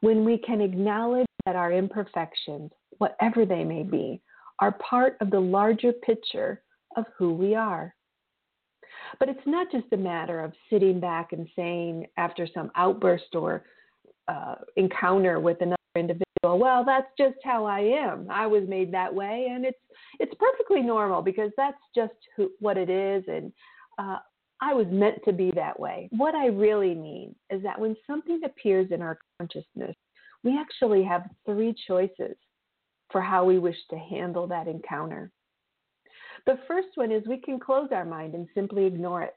When 0.02 0.24
we 0.24 0.36
can 0.38 0.60
acknowledge 0.60 1.26
that 1.46 1.56
our 1.56 1.72
imperfections, 1.72 2.70
whatever 2.98 3.46
they 3.46 3.64
may 3.64 3.82
be, 3.82 4.20
are 4.62 4.70
part 4.70 5.16
of 5.20 5.28
the 5.32 5.40
larger 5.40 5.92
picture 5.92 6.62
of 6.96 7.04
who 7.18 7.34
we 7.34 7.52
are. 7.56 7.92
But 9.18 9.28
it's 9.28 9.44
not 9.44 9.72
just 9.72 9.86
a 9.92 9.96
matter 9.96 10.38
of 10.38 10.52
sitting 10.70 11.00
back 11.00 11.32
and 11.32 11.48
saying, 11.56 12.06
after 12.16 12.46
some 12.54 12.70
outburst 12.76 13.34
or 13.34 13.64
uh, 14.28 14.54
encounter 14.76 15.40
with 15.40 15.56
another 15.62 15.76
individual, 15.96 16.60
well, 16.60 16.84
that's 16.84 17.08
just 17.18 17.38
how 17.42 17.64
I 17.64 17.80
am. 17.80 18.28
I 18.30 18.46
was 18.46 18.62
made 18.68 18.94
that 18.94 19.12
way, 19.12 19.48
and 19.50 19.64
it's 19.64 19.80
it's 20.20 20.32
perfectly 20.38 20.80
normal 20.80 21.22
because 21.22 21.50
that's 21.56 21.82
just 21.92 22.14
who, 22.36 22.48
what 22.60 22.76
it 22.76 22.88
is, 22.88 23.24
and 23.26 23.52
uh, 23.98 24.18
I 24.60 24.74
was 24.74 24.86
meant 24.90 25.18
to 25.24 25.32
be 25.32 25.50
that 25.56 25.78
way. 25.78 26.08
What 26.12 26.36
I 26.36 26.46
really 26.46 26.94
mean 26.94 27.34
is 27.50 27.64
that 27.64 27.80
when 27.80 27.96
something 28.06 28.40
appears 28.44 28.92
in 28.92 29.02
our 29.02 29.18
consciousness, 29.40 29.96
we 30.44 30.56
actually 30.56 31.02
have 31.02 31.28
three 31.44 31.74
choices 31.88 32.36
for 33.12 33.20
how 33.20 33.44
we 33.44 33.58
wish 33.58 33.76
to 33.90 33.98
handle 33.98 34.46
that 34.48 34.66
encounter. 34.66 35.30
The 36.46 36.58
first 36.66 36.88
one 36.96 37.12
is 37.12 37.22
we 37.26 37.38
can 37.38 37.60
close 37.60 37.88
our 37.92 38.04
mind 38.04 38.34
and 38.34 38.48
simply 38.54 38.86
ignore 38.86 39.22
it. 39.22 39.36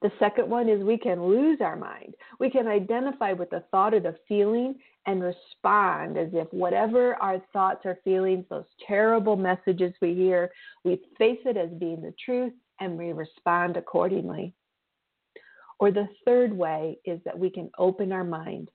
The 0.00 0.12
second 0.18 0.48
one 0.48 0.68
is 0.68 0.82
we 0.82 0.98
can 0.98 1.24
lose 1.24 1.60
our 1.60 1.76
mind. 1.76 2.14
We 2.38 2.50
can 2.50 2.68
identify 2.68 3.32
with 3.32 3.50
the 3.50 3.64
thought 3.70 3.94
or 3.94 4.00
the 4.00 4.16
feeling 4.28 4.76
and 5.06 5.22
respond 5.22 6.16
as 6.16 6.28
if 6.32 6.52
whatever 6.52 7.14
our 7.16 7.40
thoughts 7.52 7.80
or 7.84 7.98
feelings, 8.04 8.44
those 8.48 8.64
terrible 8.86 9.36
messages 9.36 9.92
we 10.00 10.14
hear, 10.14 10.50
we 10.84 11.00
face 11.16 11.40
it 11.44 11.56
as 11.56 11.70
being 11.78 12.00
the 12.00 12.14
truth 12.24 12.52
and 12.80 12.96
we 12.96 13.12
respond 13.12 13.76
accordingly. 13.76 14.54
Or 15.80 15.90
the 15.90 16.08
third 16.24 16.52
way 16.52 16.98
is 17.04 17.20
that 17.24 17.38
we 17.38 17.50
can 17.50 17.70
open 17.78 18.12
our 18.12 18.24
mind, 18.24 18.70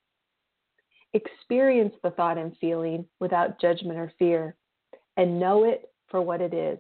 experience 1.13 1.93
the 2.04 2.12
thought 2.12 2.38
and 2.38 2.56
feeling 2.60 3.06
without 3.19 3.60
judgment 3.62 3.99
or 3.99 4.12
fear, 4.17 4.56
and 5.17 5.39
know 5.39 5.63
it 5.63 5.91
for 6.10 6.21
what 6.21 6.41
it 6.41 6.54
is 6.54 6.80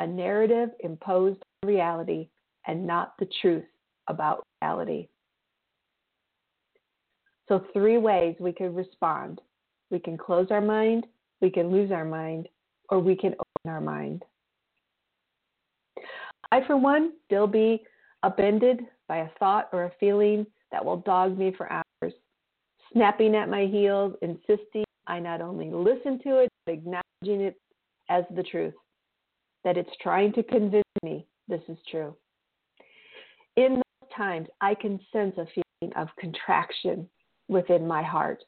a 0.00 0.06
narrative 0.06 0.70
imposed 0.80 1.40
on 1.62 1.68
reality 1.68 2.28
and 2.66 2.86
not 2.86 3.14
the 3.18 3.28
truth 3.40 3.64
about 4.08 4.44
reality. 4.62 5.08
So, 7.48 7.64
three 7.72 7.98
ways 7.98 8.36
we 8.38 8.52
could 8.52 8.76
respond 8.76 9.40
we 9.90 9.98
can 9.98 10.18
close 10.18 10.48
our 10.50 10.60
mind, 10.60 11.06
we 11.40 11.50
can 11.50 11.70
lose 11.70 11.90
our 11.90 12.04
mind, 12.04 12.48
or 12.90 13.00
we 13.00 13.16
can 13.16 13.32
open 13.32 13.70
our 13.70 13.80
mind. 13.80 14.22
I, 16.52 16.66
for 16.66 16.76
one, 16.76 17.12
still 17.26 17.46
be 17.46 17.84
upended 18.22 18.80
by 19.08 19.18
a 19.18 19.28
thought 19.38 19.68
or 19.72 19.84
a 19.84 19.92
feeling 19.98 20.46
that 20.72 20.84
will 20.84 20.98
dog 20.98 21.38
me 21.38 21.54
for 21.56 21.70
hours, 21.72 22.12
snapping 22.92 23.34
at 23.34 23.48
my 23.48 23.66
heels, 23.66 24.14
insisting 24.22 24.84
I 25.06 25.18
not 25.18 25.40
only 25.40 25.70
listen 25.70 26.20
to 26.24 26.38
it, 26.38 26.48
but 26.66 26.72
acknowledging 26.72 27.46
it 27.46 27.60
as 28.10 28.24
the 28.34 28.42
truth, 28.42 28.74
that 29.64 29.76
it's 29.76 29.90
trying 30.02 30.32
to 30.34 30.42
convince 30.42 30.84
me 31.02 31.26
this 31.48 31.62
is 31.68 31.78
true 31.90 32.14
in 33.58 33.74
those 33.74 34.10
times, 34.16 34.46
I 34.60 34.74
can 34.74 35.00
sense 35.12 35.34
a 35.36 35.46
feeling 35.46 35.92
of 35.96 36.08
contraction 36.18 37.08
within 37.48 37.86
my 37.86 38.04
heart. 38.04 38.44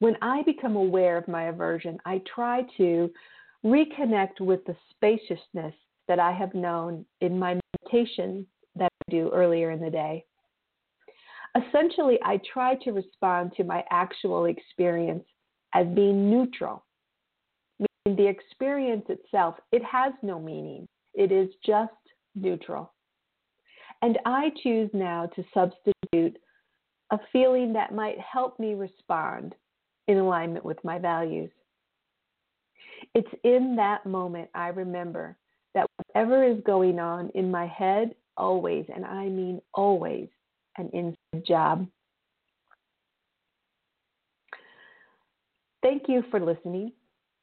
When 0.00 0.16
I 0.20 0.42
become 0.42 0.74
aware 0.74 1.16
of 1.16 1.28
my 1.28 1.44
aversion, 1.44 1.98
I 2.04 2.20
try 2.34 2.62
to 2.76 3.08
reconnect 3.64 4.40
with 4.40 4.64
the 4.64 4.74
spaciousness 4.90 5.74
that 6.08 6.18
I 6.18 6.32
have 6.32 6.54
known 6.54 7.04
in 7.20 7.38
my 7.38 7.60
meditation 7.84 8.44
that 8.74 8.90
I 9.06 9.10
do 9.12 9.30
earlier 9.32 9.70
in 9.70 9.80
the 9.80 9.90
day. 9.90 10.24
Essentially, 11.56 12.18
I 12.24 12.40
try 12.50 12.76
to 12.76 12.92
respond 12.92 13.52
to 13.56 13.64
my 13.64 13.84
actual 13.90 14.46
experience 14.46 15.24
as 15.74 15.86
being 15.88 16.30
neutral. 16.30 16.84
Meaning 17.78 18.16
the 18.16 18.26
experience 18.26 19.04
itself, 19.08 19.56
it 19.70 19.82
has 19.84 20.12
no 20.22 20.40
meaning. 20.40 20.86
It 21.14 21.30
is 21.30 21.48
just 21.64 21.92
neutral. 22.34 22.92
And 24.00 24.18
I 24.24 24.50
choose 24.62 24.90
now 24.92 25.26
to 25.36 25.44
substitute 25.52 26.38
a 27.10 27.18
feeling 27.32 27.72
that 27.74 27.94
might 27.94 28.18
help 28.18 28.58
me 28.58 28.74
respond 28.74 29.54
in 30.08 30.18
alignment 30.18 30.64
with 30.64 30.82
my 30.82 30.98
values. 30.98 31.50
It's 33.14 33.28
in 33.44 33.76
that 33.76 34.06
moment 34.06 34.48
I 34.54 34.68
remember 34.68 35.36
that 35.74 35.86
whatever 35.96 36.44
is 36.44 36.58
going 36.64 36.98
on 36.98 37.30
in 37.34 37.50
my 37.50 37.66
head, 37.66 38.14
always, 38.36 38.86
and 38.94 39.04
I 39.04 39.28
mean 39.28 39.60
always, 39.74 40.28
an 40.78 40.90
inside 40.92 41.46
job. 41.46 41.86
Thank 45.82 46.04
you 46.08 46.22
for 46.30 46.38
listening. 46.40 46.92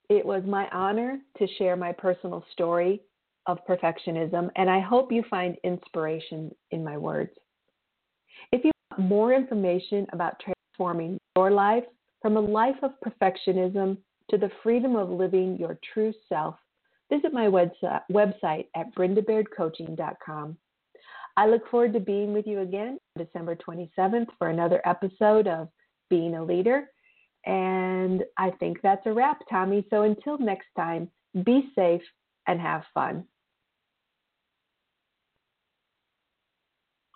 It 0.09 0.25
was 0.25 0.43
my 0.45 0.67
honor 0.71 1.19
to 1.37 1.47
share 1.57 1.75
my 1.75 1.91
personal 1.91 2.43
story 2.53 3.01
of 3.45 3.59
perfectionism, 3.67 4.49
and 4.55 4.69
I 4.69 4.79
hope 4.79 5.11
you 5.11 5.23
find 5.29 5.55
inspiration 5.63 6.53
in 6.71 6.83
my 6.83 6.97
words. 6.97 7.31
If 8.51 8.63
you 8.63 8.71
want 8.91 9.09
more 9.09 9.33
information 9.33 10.07
about 10.13 10.39
transforming 10.39 11.19
your 11.35 11.51
life 11.51 11.83
from 12.21 12.37
a 12.37 12.41
life 12.41 12.75
of 12.81 12.91
perfectionism 13.05 13.97
to 14.29 14.37
the 14.37 14.51
freedom 14.63 14.95
of 14.95 15.09
living 15.09 15.57
your 15.57 15.79
true 15.93 16.13
self, 16.27 16.55
visit 17.11 17.33
my 17.33 17.47
website 17.47 18.65
at 18.75 18.95
brendabairdcoaching.com. 18.95 20.57
I 21.37 21.47
look 21.47 21.69
forward 21.69 21.93
to 21.93 21.99
being 21.99 22.33
with 22.33 22.47
you 22.47 22.59
again 22.59 22.99
December 23.17 23.55
27th 23.55 24.27
for 24.37 24.49
another 24.49 24.81
episode 24.85 25.47
of 25.47 25.69
Being 26.09 26.35
a 26.35 26.43
Leader. 26.43 26.89
And 27.45 28.23
I 28.37 28.51
think 28.59 28.81
that's 28.81 29.05
a 29.05 29.13
wrap, 29.13 29.39
Tommy. 29.49 29.85
So 29.89 30.03
until 30.03 30.37
next 30.37 30.67
time, 30.75 31.09
be 31.43 31.69
safe 31.75 32.01
and 32.47 32.59
have 32.59 32.83
fun. 32.93 33.25